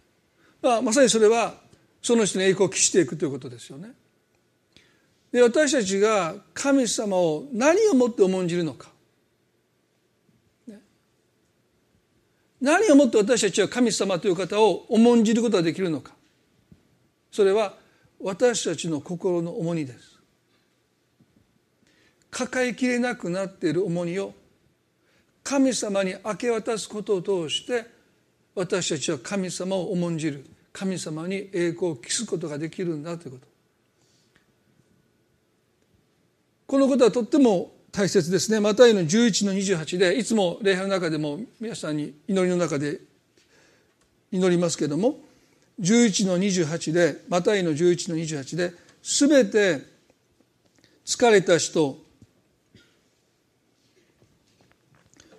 [0.60, 1.54] まあ、まさにそれは
[2.02, 3.92] その人の栄光を期していくということですよね。
[5.32, 8.91] で私たちが神様を何をもって重んじるのか。
[12.62, 16.12] 何をもって私たちは神様という方を重んじることができるのか。
[17.32, 17.74] それは
[18.20, 20.20] 私たちの心の重荷です。
[22.30, 24.32] 抱えきれなくなっている重荷を
[25.42, 27.84] 神様に明け渡すことを通して
[28.54, 30.46] 私たちは神様を重んじる。
[30.72, 33.46] 神様に栄光を期すことができるんだということ。
[36.68, 38.58] このことはとっても大切ですね。
[38.58, 43.00] マタイの11の28でいつも礼拝の中でも皆さんに祈りの中で
[44.32, 45.18] 祈りますけれども
[45.78, 49.86] 11の28でマタイの11の28で全て
[51.04, 51.98] 疲れた人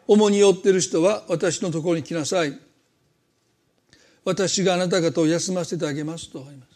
[0.05, 2.59] 重に負っている人は私のところに来なさい。
[4.25, 6.69] 私があなた方を休ませてあげますとあります。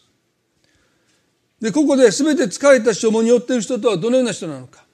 [1.61, 4.86] でここで全て疲れた人重に負っている人とはどのような人なのか。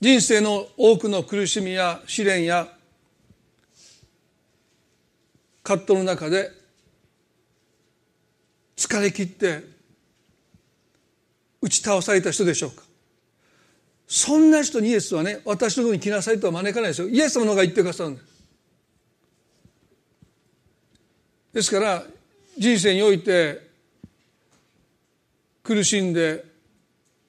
[0.00, 2.68] 人生の多くの苦しみや試練や
[5.62, 6.50] 葛藤の中で
[8.76, 9.62] 疲れ切って
[11.60, 12.82] 打ち倒された人でしょうか。
[14.06, 17.08] そんな人にイエスはね私のとこに来なさいとは招かないですよ。
[17.08, 18.26] イエス様の方が言ってくださるんです。
[21.52, 22.02] ですから
[22.56, 23.68] 人生において
[25.62, 26.44] 苦しんで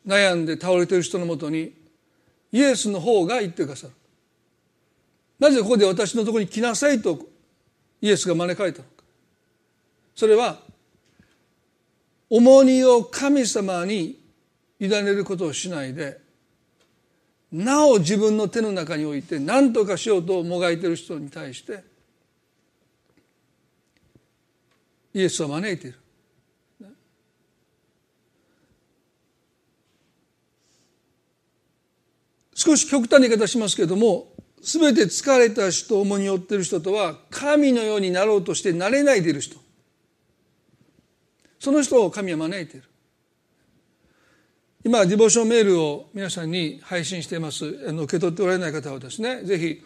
[0.07, 1.80] 悩んで倒れている人のもとに
[2.52, 3.93] イエスの方が言ってくださる
[5.39, 7.20] なぜここで私のところに来なさいと
[8.02, 9.04] イエスが招かれたのか
[10.16, 10.60] それは
[12.30, 14.20] 重荷を神様に
[14.80, 16.20] 委ねることをしないで
[17.52, 21.84] なお自分の手の中において何とかしようともがいている人に対して
[25.14, 26.01] イエスは招いている。
[32.62, 34.28] 少し極端な言い方しますけれども
[34.62, 39.57] 全て疲れた人重荷負ってる人とは神のようになろうとしてなれないでいる人。
[41.59, 42.88] その人を神は招いている。
[44.84, 49.84] 今ディボーションメールを皆さんに配信していますあの受け取っておられない方はですねぜひ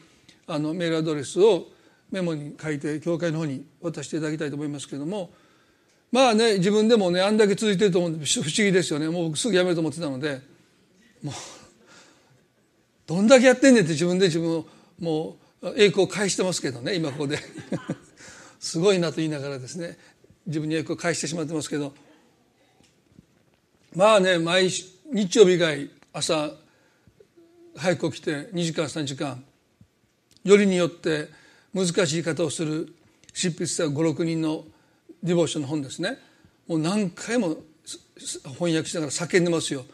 [0.47, 1.67] あのメールアドレスを
[2.11, 5.31] メモに書いて教会の方に渡していただきたいと思いますけれども
[6.11, 9.09] まあね自分でもねあんだけ続いてると思うんで不思議ですよね。
[9.09, 10.41] もうすぐやめると思ってたので
[11.21, 11.35] もう
[13.07, 14.65] どんだけやってんねんって自分で自分を
[14.99, 17.39] もう栄光を返してますけどね今ここで。
[18.59, 19.97] すごいなと言いながらですね。
[20.47, 21.93] 自分に栄光を返してしまってますけど。
[23.95, 26.51] まあね毎日曜日以外朝
[27.75, 29.43] 早く起きて2時間3時間
[30.43, 31.29] よりによって
[31.73, 32.93] 難しい言い方をする
[33.33, 34.65] 執筆した56人の
[35.21, 36.17] ディボーションの本ですね。
[36.67, 37.57] もう何回も
[38.57, 39.85] 翻訳しながら叫んでますよ。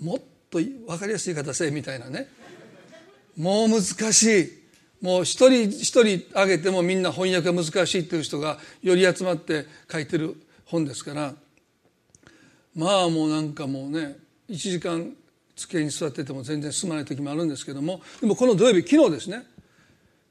[0.00, 0.18] もっ
[0.50, 2.28] と分かりやすい言い方せえみたいなね。
[3.40, 3.82] もう難
[4.12, 4.60] しい。
[5.00, 10.36] もう一人一人挙げてもみんな翻訳が難しいっていう人がより集まって書いてる
[10.66, 11.34] 本ですから。
[12.74, 14.18] まあもうなんかもうね
[14.50, 15.14] 1時間
[15.56, 18.02] 机に座ってても全然進まない時もあるんですけども。
[18.20, 19.46] でもこの土曜日昨日ですね。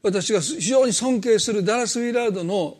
[0.03, 2.77] 私が非常に尊敬するダラス・ウィラードの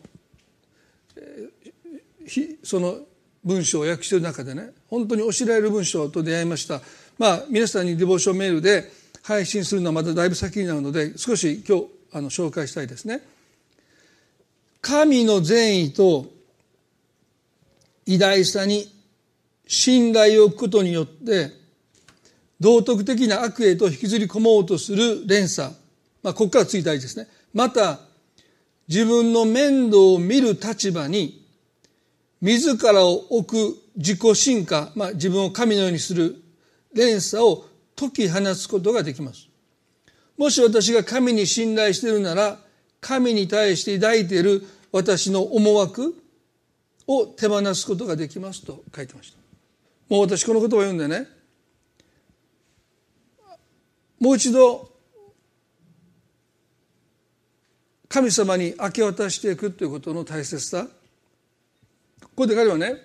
[2.64, 3.00] その
[3.44, 6.82] 文章を訳してる中でね本当に教えられる文章と出会いました。
[7.18, 13.22] まあ皆さんにデボーションメールで配信するのはまだだいぶ先になるので少し今日あの紹介したいですね。
[14.82, 16.28] 神の善意と
[18.06, 18.92] 偉大さに
[19.68, 21.52] 信頼を置くことによって
[22.60, 25.74] 道徳的な悪へと引きずり込もうとする連鎖、
[26.24, 27.28] まあ、ここからついたりですね。
[27.54, 28.00] また
[28.88, 31.46] 自分の面倒を見る立場に
[32.42, 36.42] 自らを置く自己進化、まあ、自分を神のようにする
[36.94, 37.66] 連鎖を
[38.00, 39.50] 解き放つことができます。
[40.38, 42.60] もし私が神に信頼しているなら
[43.02, 46.16] 神に対して抱いている私の思惑
[47.08, 49.38] を手放すことができますと書いてました。
[50.08, 51.28] もう私この言葉を読んでね。
[54.18, 54.90] もう一度
[58.08, 60.88] 神様に明け渡していくということの大切さ。
[62.22, 62.96] ここで彼はね。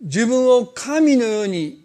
[0.00, 1.81] 自分を神のように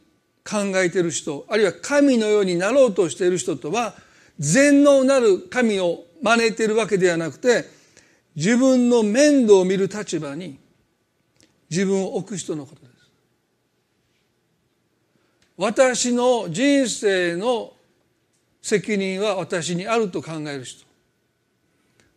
[0.47, 3.95] 考えている人あるいは神のようになろうとしている人とは
[4.39, 7.65] 全能なる神を招いているわけではなくて
[8.33, 10.57] 自分の面倒を見る立場に
[11.69, 12.93] 自分を置く人のことです。
[15.57, 17.73] 私の人生の
[18.61, 20.85] 責任は私にあると考える人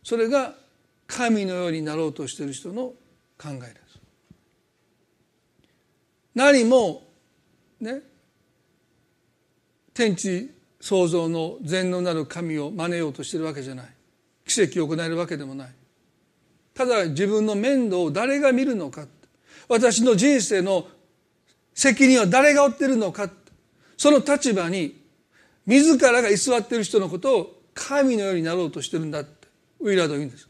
[0.03, 0.53] それが
[1.07, 2.93] 神のようになろうとしている人の
[3.37, 3.99] 考えです。
[6.33, 7.03] 何も
[7.79, 8.10] ね
[9.93, 13.85] 天地創造の全能なる神を真似ようとしているわけじゃない。
[14.45, 15.69] 奇跡を行えるわけでもない。
[16.73, 19.05] ただ自分の面倒を誰が見るのか
[19.67, 20.87] 私の人生の
[21.73, 23.29] 責任は誰が負ってるのか
[23.97, 25.01] その立場に
[25.65, 29.47] 自らが居座っている人のことを神のようになろうとしてるんだって。
[29.79, 30.47] ウィラード言うんです。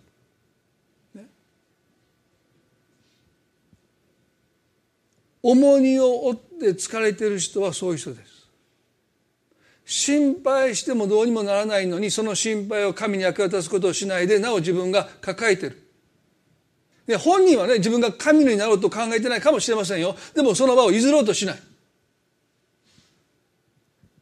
[5.44, 8.41] 重荷を負って疲れている人はそういう人です。
[9.92, 15.86] 心配してもどうにもならないのにその心配を神に明け渡すことをしないでなお自分が抱えてる。
[17.06, 20.16] で本人はね自分が神になろうと考えてないかもしれませんよ。
[20.34, 21.60] でもその場を譲ろうとしない。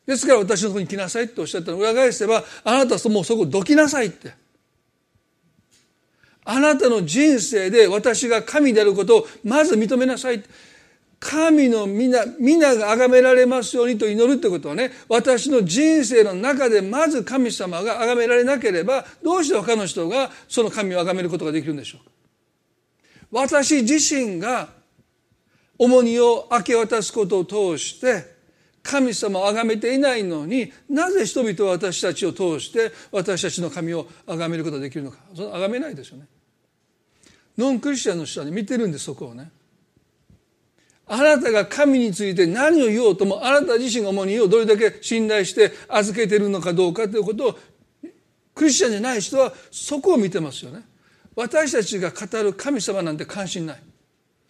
[0.08, 1.78] ですから私のとこに来なさいっておっしゃったの。
[1.78, 4.34] 裏返せばあなたはもうそこどきなさいって。
[6.46, 10.50] あなたの人生で私が神であることをまず認めなさいって。
[11.20, 22.12] 神の皆皆が崇められますようにと祈るってことはね私の人生の中でまず神様が崇められなければどうして他の人がその神を崇めることができるんでしょうか？
[23.32, 24.70] 私自身が
[25.78, 28.40] 重荷を明け渡すことを通して
[28.82, 35.18] 神様を崇めていないのになぜ人々は私たちを通して私たちの神を崇めることができるのか。
[35.36, 36.28] その崇めないですよね。
[37.58, 39.52] ノンクリスチャンの人は、ね、見てるんですそこをね。
[41.12, 47.60] あなたが神について何を言おうともあなた自身が主にをどれだけ信頼して預けているのかどうかということを
[48.54, 50.84] クリスチャンじゃない人はそこを見てますよね。
[51.36, 53.80] 私たちが語る神様なんて関心ない。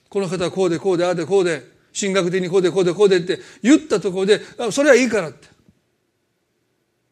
[0.10, 1.64] この方はこうでこうでああでこうで
[1.97, 4.41] 神学的にこうでこうでこうでって言ったところで
[4.72, 5.47] それはいいからって。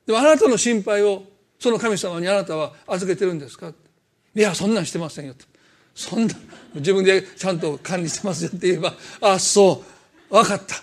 [0.08, 1.24] でもあなたの心配を
[1.58, 3.72] その神様にあなたは預けてるんですか
[4.36, 5.46] いやそんなんしてませんよと。
[5.96, 6.34] そんな
[6.76, 9.84] 自分でちゃんと管理してますよって言えばああそ
[10.30, 10.76] う分かった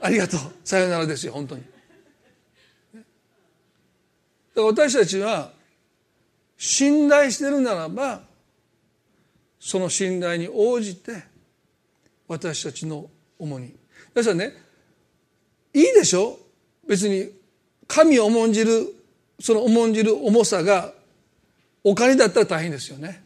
[0.00, 1.62] ありがとうさよならですよ本当に。
[1.62, 3.02] だか
[4.56, 5.50] ら私たちは
[6.56, 8.22] 信頼してるならば
[9.58, 11.22] その信頼に応じて
[12.28, 13.74] 私たちの主に
[14.14, 14.52] だからね
[15.74, 16.38] いいでしょ？
[16.88, 17.30] 別に
[17.86, 18.94] 神を重んじる
[19.40, 20.92] その重んじる重さが
[21.82, 23.22] お金だったら大変ですよね。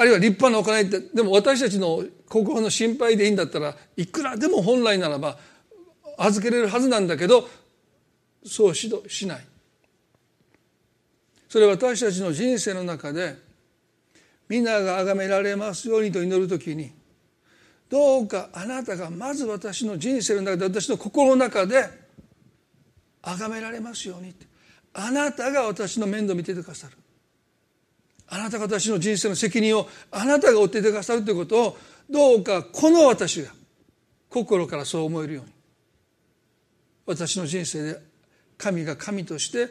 [0.00, 5.36] あるいは立派なお金ってでも私たちの心の心配でいいんだったらいくらでも本来ならば
[6.16, 7.46] 預けれるはずなんだけど
[8.46, 9.46] そうししない。
[11.50, 13.36] それは私たちの人生の中で
[14.48, 16.92] 皆が崇められますようにと祈る時に
[17.90, 21.84] どうかあなたがまず私の人生の中で私の心の中で
[23.20, 24.46] 崇められますようにって
[24.94, 26.96] あなたが私の面倒見てくださる。
[28.32, 31.78] あなたが私の人生の責任をあなたが負っていてくださるということを
[32.08, 33.50] どうかこの私が
[34.28, 35.52] 心からそう思えるように。
[37.06, 38.00] 私の人生で
[38.56, 39.68] 神が神として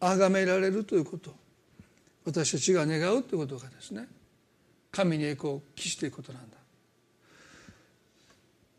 [0.00, 1.34] 崇められるということ。
[2.24, 4.06] 私たちが願うということがですね。
[4.90, 6.56] 神に栄光を期していくことなんだ。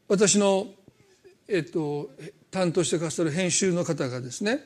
[0.08, 0.68] 私の、
[1.48, 2.10] えっと、
[2.50, 4.66] 担当してくださる編集の方がですね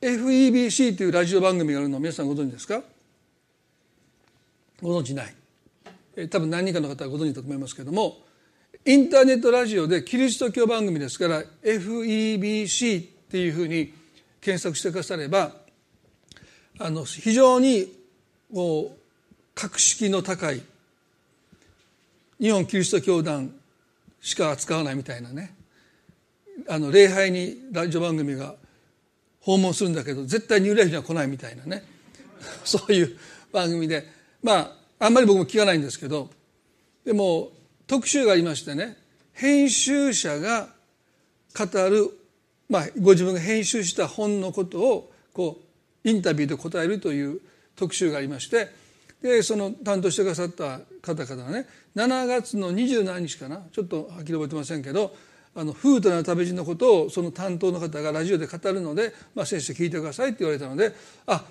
[0.00, 2.82] FEBC というラジオ番組があるの皆さんご存知ですか？
[4.82, 5.34] ご存知ない。
[6.30, 8.16] 多分何人かの方はご存知だと思いますけれども
[8.86, 13.92] インターネットラジオでキリスト教番組ですから FEBC っていうふうに
[14.40, 15.52] 検索してくだされば
[16.78, 17.92] あの非常に
[18.50, 18.90] もう
[19.54, 20.62] 格式の高い
[22.40, 23.54] 日本キリスト教団
[24.20, 25.54] しか扱わないみたいなね
[26.68, 28.54] あの礼拝にラジオ番組が
[29.40, 31.84] 訪問するんだけど絶対に幽霊には来ないみたいなね
[32.64, 33.18] そういう
[33.52, 34.15] 番組で
[34.46, 36.30] まああんまり僕も聞かないんですけど
[37.04, 37.50] でも
[37.88, 38.96] 特集がありましてね
[39.32, 40.68] 編集者が
[41.52, 42.10] 語る、
[42.68, 45.58] まあ、ご自分が編集した本のことをこ
[46.04, 47.40] うインタビューで答えるという
[47.74, 48.68] 特集がありまして
[49.20, 51.66] でその担当してくださった方々がね
[51.96, 55.12] 7月の二十何日かなちょっとはっきり覚えてませんけど
[55.56, 60.92] あの風となる旅路のことをその担当の方がラジオで語るので、まあ、先生聞いてくださいって言われたので
[61.26, 61.44] あ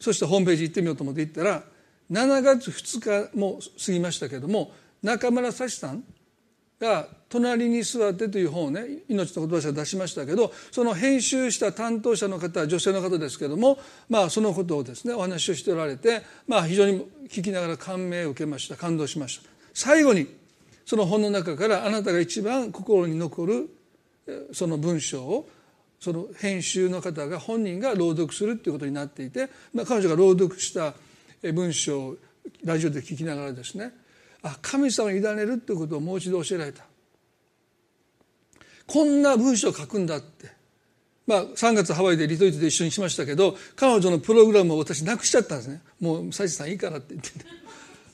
[0.00, 1.62] そしてホームページ行ってみようと思って行ったら
[2.10, 6.04] 7月2日も過ぎましたけども中村幸さん
[6.80, 13.78] が「隣に座って」という本をね「命の言葉社」出しましたけどその編集した担当者の方女性の方ですけども
[14.08, 19.48] まあそのことをですねお話をしておられてまあ非常に聞きながら感銘を受けました感動しました。
[19.72, 20.28] 最後に
[20.86, 23.70] その本の中からあなたが一番心に残る
[24.52, 25.48] その文章を
[25.98, 30.94] その編集の方が本人が朗読するっていうことになっていて、まあ、彼女が朗読した
[31.52, 32.16] 文章を
[32.64, 33.92] ラジオで聞きながらですね。
[34.42, 36.84] あ神様に委ねるってことをもう一度教えられた。
[38.86, 40.52] こんな文章を書くんだって。
[41.26, 45.80] まあ3月ハワイでリトリートで一緒にしましたけど彼女のプログラムを私なくしちゃったんですね。
[46.00, 47.30] もう佐治さんいいからって言って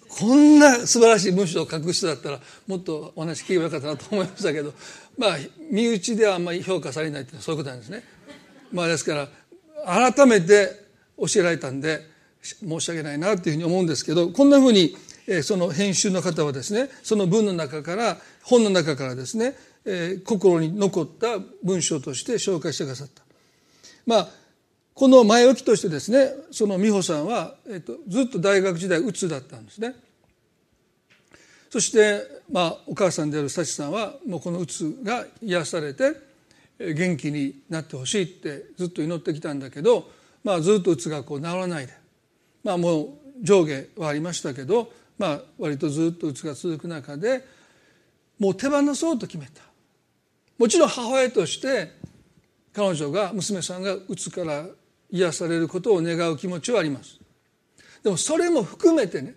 [0.08, 4.72] こんな素晴らしい文章を書く人だったらもっとお話聞けばよかったなと思いましたけど。
[5.18, 5.36] まあ
[5.70, 8.02] 身内ではあんまり評価されないってそういうことなんですね。
[8.72, 9.28] まあ、ですから
[9.84, 10.86] 改めて
[11.18, 12.09] 教えられたんで
[12.42, 14.96] 申し訳ないなというふうに思うんですけどこんなふうに
[15.42, 19.54] その編集の方はですねその文の中から本の中からですね
[20.24, 23.22] 心に残った文章として紹介してくださった。
[24.06, 24.28] まあ
[24.94, 29.94] この前置きとしてですねその美穂さんは、えっと、ずっと大学時代うつだったんですね。
[31.70, 32.20] そして、
[32.50, 36.14] まあ、お母さんである幸さんはもうこのうつが癒されて
[36.80, 40.10] 元気になってほしいってずっと祈ってきたんだけど、
[40.42, 41.92] まあ、ずっとうつがこう治らないで
[42.62, 43.08] まあもう
[43.42, 47.44] 上下はありましたけど、まあ、割とずっとうつが続く中で
[48.38, 49.62] もう手放そうと決めた。
[50.58, 51.92] もちろん母親として
[52.72, 54.66] 彼女が娘さんがうつから
[55.10, 57.18] 癒されることを願う気持ちはあります。
[58.02, 59.34] でもそれも含めてね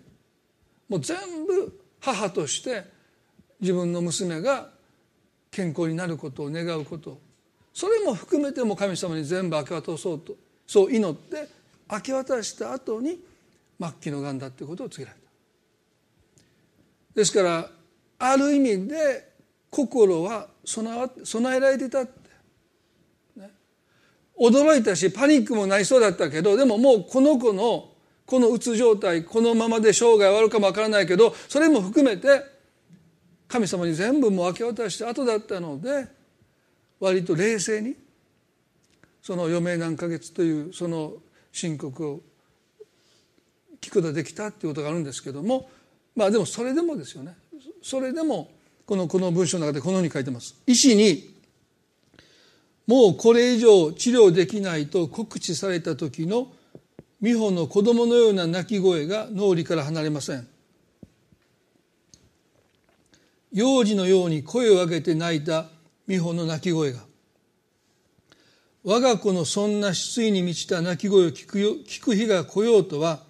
[0.88, 1.16] もう全
[1.46, 2.84] 部母として
[3.60, 4.68] 自分の娘が
[5.50, 7.18] 健康になることを願うこと。
[7.72, 11.48] それも含めても神様に全部明け渡そうとそう祈って
[11.90, 13.18] 明け渡した後に
[13.80, 15.24] 末期のがんだということを告げられた。
[17.14, 17.70] ですから
[18.18, 19.32] ある意味で
[19.70, 22.30] 心は備えられていたって、
[23.36, 23.50] ね、
[24.38, 27.90] 驚いたしパニックもなりそうだったけどでももうこの子の
[28.26, 32.42] このうつ状態このままで生涯終わるかもわからないけどそれも含めて
[33.48, 36.06] 神様に全部もう明け渡した後だったので
[37.00, 37.96] 割と冷静に
[39.20, 41.14] その余命何ヶ月というその
[41.54, 42.20] 申告を
[43.80, 45.70] 聞くことができたっていうことがあるんですけども
[46.16, 47.36] まあでもそれでもですよね
[47.80, 48.50] それでも
[48.86, 50.56] このこの文章の中でこのように書いてます。
[50.66, 51.32] 医師に
[52.86, 56.48] もうこれ以上治療できないと告知された時の
[57.22, 60.46] 美穂の子供のような泣き声が脳裏から離れません。
[63.52, 65.66] 幼児のように声を上げて泣いた
[66.06, 67.00] 美穂の泣き声が
[68.84, 73.20] 我が子のそんな失意に満ちた泣き声を聞くよ聞く日が来ようとは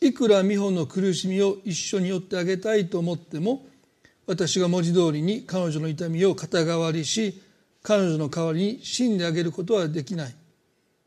[0.00, 3.66] いくら美穂の苦しみを一緒に寄ってあげたいと思っても
[4.24, 7.42] 私が文字通りに彼女の痛みを肩代わりし
[7.82, 10.34] 彼女の代わりに死んであげることはできない。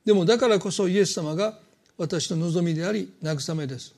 [0.03, 1.57] でもだからこそイエス様が
[1.97, 3.95] 私の望みであり慰めです。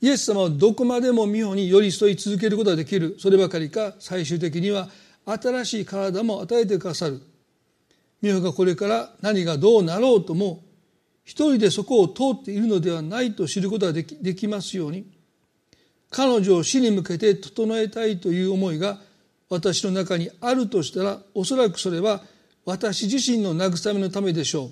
[0.00, 3.16] イエス様はどこまでも美穂に寄り添い続けることができる。
[3.18, 4.88] そればかりか最終的には
[5.26, 7.20] 新しい体も与えてくださる。
[8.22, 10.62] 美穂がこれから何がどうなろうとも
[11.24, 15.06] 一人でそこを通っているのではないと知ることができできますように
[16.10, 18.98] 彼女を死に向けて整えたいという思いが
[19.48, 22.22] 私の中にあるとしたらおそらくそれは
[22.64, 24.70] 私自身の慰めのためでしょう。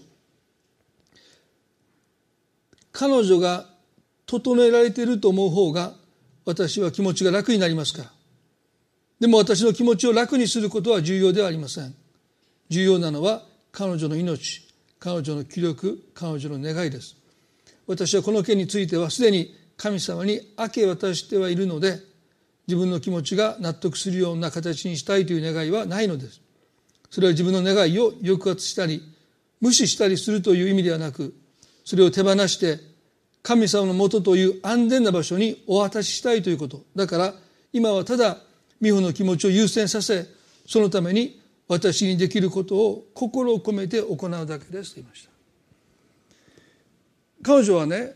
[2.93, 3.67] 彼女が
[4.27, 5.95] 整えられていると思う方が
[6.45, 8.11] 私は気持ちが楽になりますから。
[9.21, 11.95] でも私の気持ちを楽にすることは重要ではありません。
[12.69, 13.43] 重要なのは
[13.73, 14.67] 彼女の命
[15.01, 17.17] 彼女の気力彼女の願いです。
[17.87, 22.01] 私はこの件についてはすでに神様に明け渡してはいるので
[22.67, 26.41] 自分の気持ちが納得するような形にしたいという願いはないのです。
[27.11, 29.03] それは自分の願いを抑圧したり
[29.61, 31.35] 無視したりするという意味ではなく
[31.85, 32.81] それを手放して
[33.43, 36.83] 神様のもとという安全な場所にお渡ししたいということ。
[36.95, 37.35] だから
[37.73, 38.39] 今はただ
[38.81, 40.27] 美穂の気持ちを優先させ
[40.67, 45.31] そのために私にできることを心を込めて行うだけですと言いました。
[47.43, 48.15] 彼女はね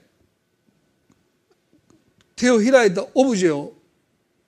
[2.35, 3.75] 手を開いたオブジェを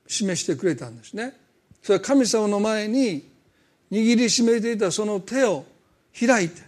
[0.07, 1.35] 示してくれたんですね。
[1.83, 3.29] それは神様の前に
[3.93, 5.65] 握りしめていたその手を
[6.19, 6.63] 開いて、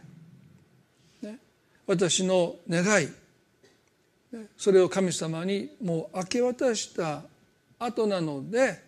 [1.22, 1.38] ね、
[1.86, 3.08] 私の願い
[4.56, 7.22] それを神様にもう明け渡した
[7.78, 8.85] 後なので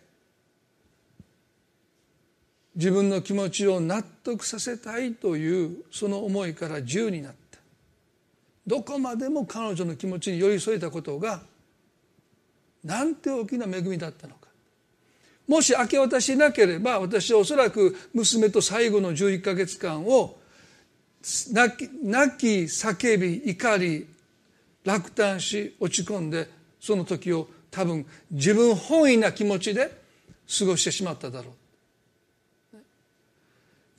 [2.79, 7.59] 自分の気持ちを納得させたいというその思いから自由になった。
[8.65, 11.41] どこまでも彼女の気持ちに寄り添えたことが
[12.81, 14.47] なんて大きな恵みだったのか。
[15.45, 20.37] もし明け渡しなければ私はおそらく娘と最後の11か月間を
[21.51, 24.07] 泣き泣き叫び怒り
[24.85, 26.47] 落胆し落ち込んで
[26.79, 29.91] その時を多分自分本位な気持ちで
[30.57, 31.58] 過ごしてしまっただろう。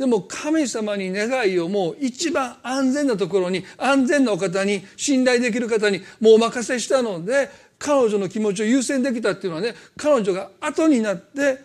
[0.01, 11.59] でも神様に願いをもう一番安全なところに安全なお方に信頼できる方にもうお任せしたので彼女の気持ちを優先できたっていうのはね彼女が後になって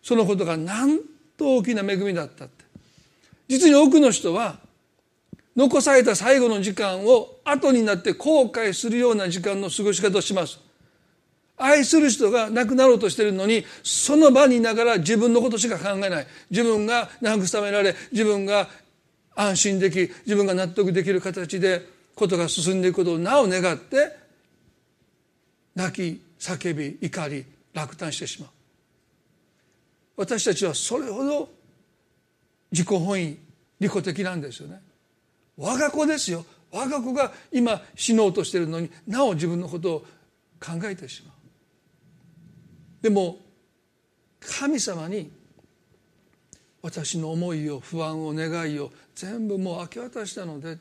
[0.00, 1.00] そのことがなん
[1.36, 2.64] と大きな恵みだったって。
[3.48, 4.60] 実に多くの人は
[5.56, 10.60] 残された最後の時間を後になって後悔するような時間の過ごし方をします。
[11.62, 16.26] 愛する人が亡くなろうとしてるのにその場にいながら自分のことしか考えない。
[16.50, 18.68] 自分が慰められ自分が
[19.34, 24.16] 安心でき自分が納得できる形でことが進んでいくことをなお願って
[25.74, 27.44] 泣き叫び怒り
[27.74, 28.50] 落胆してしまう。
[30.16, 31.48] 私たちはそれほど
[32.72, 33.38] 自己本位
[33.78, 34.80] 利己的なんですよね。
[35.56, 36.44] 我が子ですよ。
[36.72, 40.00] 我が子が今死のうとしてるのになお自分のことを
[40.60, 41.39] 考えてしまう。
[43.00, 43.38] でも
[44.40, 45.30] 神様に
[46.82, 50.78] 私の思いを不安を願いを全部もう明け渡したので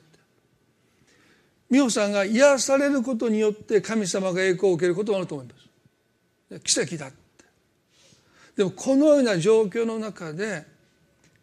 [1.70, 6.60] 美穂さんが癒されることによって神様が栄光を受けることもあると思います。
[6.62, 7.18] 奇跡だって。
[8.58, 10.66] でもこのような状況の中で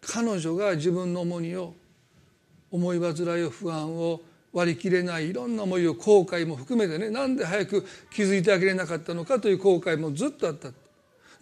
[0.01, 1.75] 彼女が自分の重荷を
[2.73, 4.21] 思い煩いを不安を
[4.57, 10.71] 割り切れないいろんな思いを後悔も含めてねなんで早く気づいてあげれなかったのかという後悔もずっとあった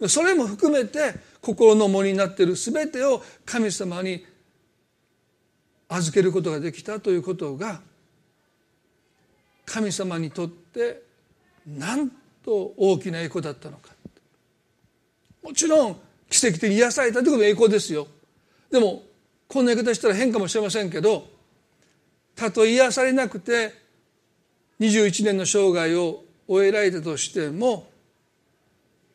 [0.09, 4.25] それも含めて心の重になっている全てを神様に
[5.87, 7.79] 預けることができたということが
[9.65, 11.01] 神様にとって
[11.65, 12.11] なん
[12.43, 13.91] と大きな栄光だったのか。
[15.41, 15.95] もちろん
[16.29, 18.07] 奇跡的に癒されたということも栄光ですよ。
[18.69, 19.03] でも
[19.47, 21.34] こんな言い方したら変かもしれませんけど
[22.35, 23.73] たとえ癒されなくて
[24.79, 27.87] 21年の生涯を終えられたとしても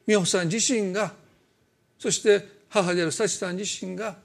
[0.06, 1.12] 美穂さん自身が
[1.98, 4.16] そして母である幸さん自身が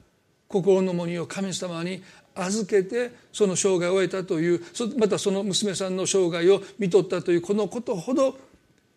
[0.47, 2.01] 心の重荷を神様に
[2.35, 4.61] 預けてその生涯を終えたという
[4.97, 8.37] またその娘さんの生涯を見とったというこのことほど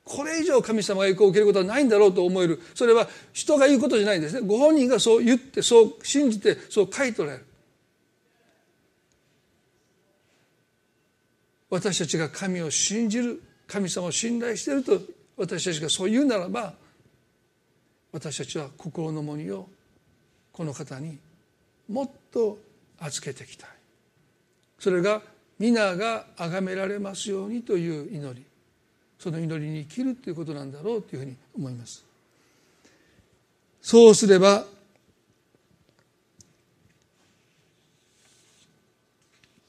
[0.04, 2.58] これ以上神様が栄光を受けることはないんだろうと思える。
[2.74, 4.46] それは人が言うことじゃないんですね。
[4.46, 7.44] ご本人がそう言ってそう信じてそう書いておられる。
[11.70, 15.00] 私たちが神を信じる神様を信頼していると
[15.36, 16.74] 私たちがそう言うならば
[18.12, 19.68] 私たちは心の重荷を
[20.52, 21.18] この方に
[21.88, 22.58] もっと
[22.98, 23.70] 預けていきたい。
[24.78, 25.22] それが
[25.58, 28.44] 皆が崇められますようにという祈り。
[29.18, 32.04] その祈りに生きるということなんだろうというふうに思います。
[33.82, 34.64] そうすれば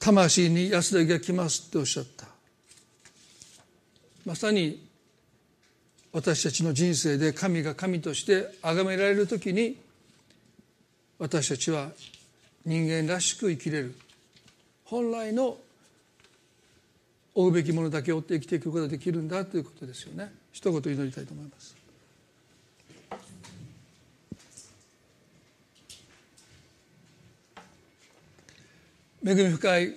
[0.00, 2.26] 魂に安らぎが来ますっておっしゃった。
[4.24, 4.86] まさに
[6.12, 9.76] 私たちの人生で神が神として崇められる時に
[11.18, 11.90] 私たちは
[12.64, 13.94] 人間らしく生きれる。
[14.84, 15.56] 本来の
[17.34, 20.32] 追うべきものだけ追って生きていくことができるんだということですよね。
[20.52, 21.79] 一言祈りたいと思います。
[29.22, 29.96] 恵み深い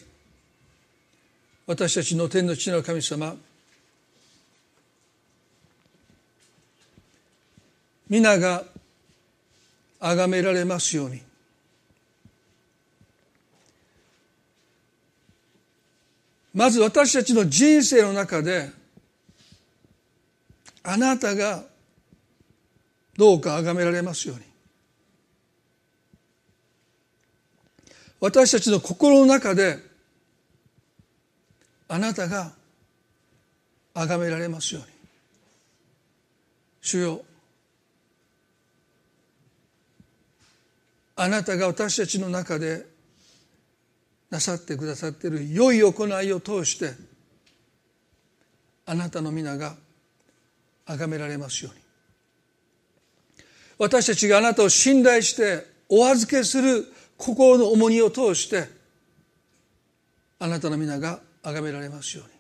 [1.66, 3.36] 私たちの天の地の神様。
[8.10, 8.66] 皆が
[10.00, 11.22] 崇められますように。
[16.54, 18.70] まず私たちの人生の中で
[20.84, 21.64] あなたが
[23.18, 24.53] どうか崇められますように。
[28.24, 29.80] 私たちの心の中で
[31.90, 32.54] あなたが
[33.94, 34.88] 崇められますように。
[36.80, 37.22] 主よ
[41.18, 42.86] あなたが私たちの中で
[44.30, 46.94] なさってくださっている良い行いを通して
[48.86, 49.76] あなたの皆が
[50.86, 51.82] 崇められますように。
[53.80, 56.88] 私たちがあなたを信頼してお預けする
[57.24, 58.68] 心の重荷を通して
[60.40, 62.34] あなたの皆が崇められますように。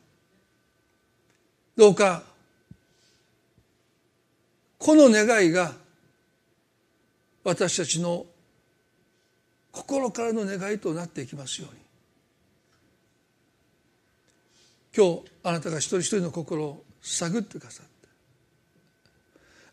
[1.77, 2.23] どうか
[4.77, 5.71] この願いが
[7.45, 8.25] 私たちの
[9.71, 11.79] 心からの願いとなっていきますように。
[14.95, 17.91] 今日あなたが一人一人の心を探ってくださって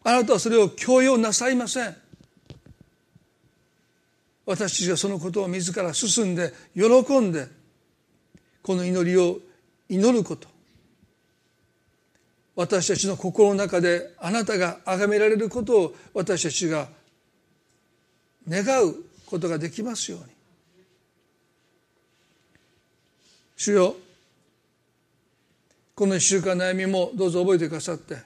[0.04, 2.09] あなたはそれを強要なさいません。
[4.50, 7.46] 私たちがそのことを自ら進んで喜んで
[8.62, 9.38] この祈りを
[9.88, 10.48] 祈ること。
[12.56, 16.88] 私たちの心の中であなたが崇められることを私たちが
[18.48, 20.26] 願うことができますように。
[23.56, 23.94] 主よ
[25.94, 28.16] この一週間悩みもどうぞ覚えてくださって。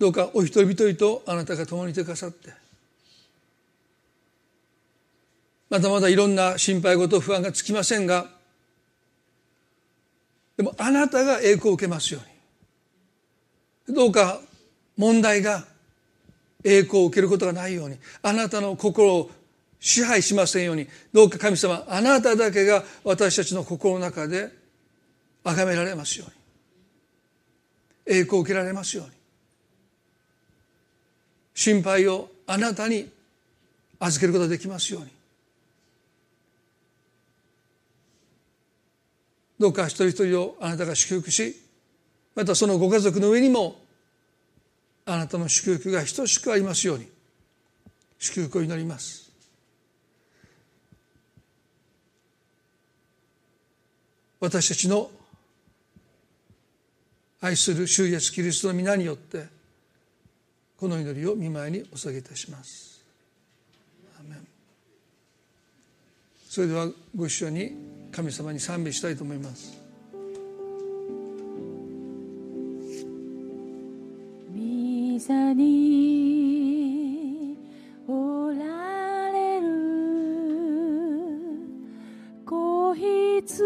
[0.00, 2.69] どうかお一人一人とあなたが共にいてくださって。
[5.70, 8.26] まだまだいろんな心配事不安がつきませんが
[10.56, 12.20] でもあなたが栄光を受けますよ
[13.88, 13.94] うに。
[13.94, 14.40] どうか
[14.96, 15.64] 問題が
[16.62, 19.30] 栄光を受けることがないようにあなたの心を
[19.78, 24.50] 支配しませんようにどうか神様あなただけが私たちの心の中で
[25.42, 28.18] 崇められますように。
[28.18, 29.12] 栄光を受けられますように。
[31.54, 33.08] 心配をあなたに
[34.00, 35.19] 預けることができますように。
[39.60, 41.54] どうか一人一人をあなたが祝福し
[42.34, 43.76] またそのご家族の上にも
[45.04, 47.06] あなたの祝福が等しくありますように
[48.18, 49.30] 祝福を祈ります。
[54.40, 55.10] 私たちの
[57.42, 59.44] 愛する主イエスキリストの皆によって
[60.78, 62.89] この祈りを見舞いにお下げいたします。
[66.50, 67.76] それではご一緒に
[68.10, 69.78] 神様に賛美したいと思います。
[75.20, 77.56] 座に
[78.08, 79.68] おられる
[82.44, 83.62] 子羊。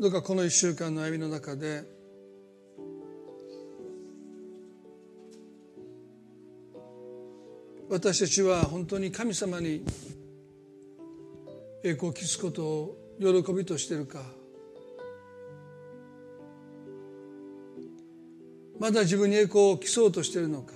[0.00, 1.82] どうかこの1週間の歩みの中で
[7.90, 9.82] 私たちは本当に神様に
[11.82, 14.20] 栄光を期すことを喜びとしてるか。
[18.78, 20.74] まだ自分に栄光を期そうとしてるのか。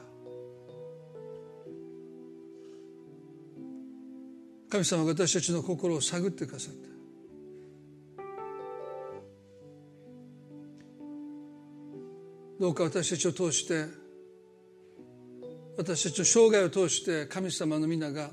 [4.71, 6.92] 神様が私たちの心を探ってくださった。
[12.63, 13.87] どうか私たちを通して
[15.77, 18.31] 私たちの生涯を通して神様の皆が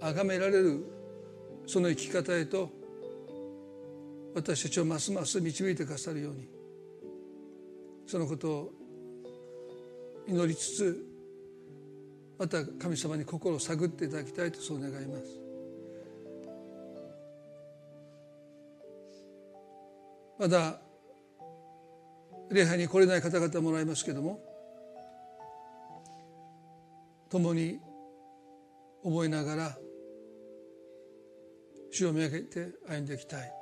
[0.00, 0.84] 崇められる
[1.66, 2.70] その生き方へと
[4.32, 6.48] 私たちをますます導いてくださるように
[8.06, 8.72] そのことを
[10.28, 11.06] 祈りつつ
[12.38, 15.24] また神様に心を探っていただきたいとそう願います。
[20.38, 20.80] まだ
[22.50, 24.40] 礼拝に来れない方々もらいますけども
[27.30, 27.78] 共に
[29.04, 29.78] 覚えながら
[31.92, 33.52] 主を見上げて歩んでいきたい。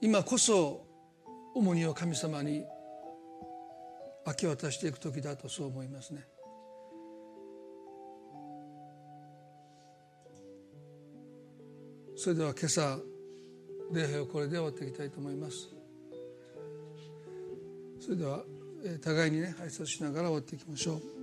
[0.00, 0.86] 今こそ
[1.54, 2.64] 重荷を神様に
[4.26, 6.26] 明け渡していく時だとそう思いますね。
[12.16, 12.98] それでは今朝
[13.92, 15.68] 礼拝をこれで終わっていきたいと思います。
[18.00, 18.44] それでは
[19.02, 21.15] 互いにね挨拶しながら終わっていきましょう。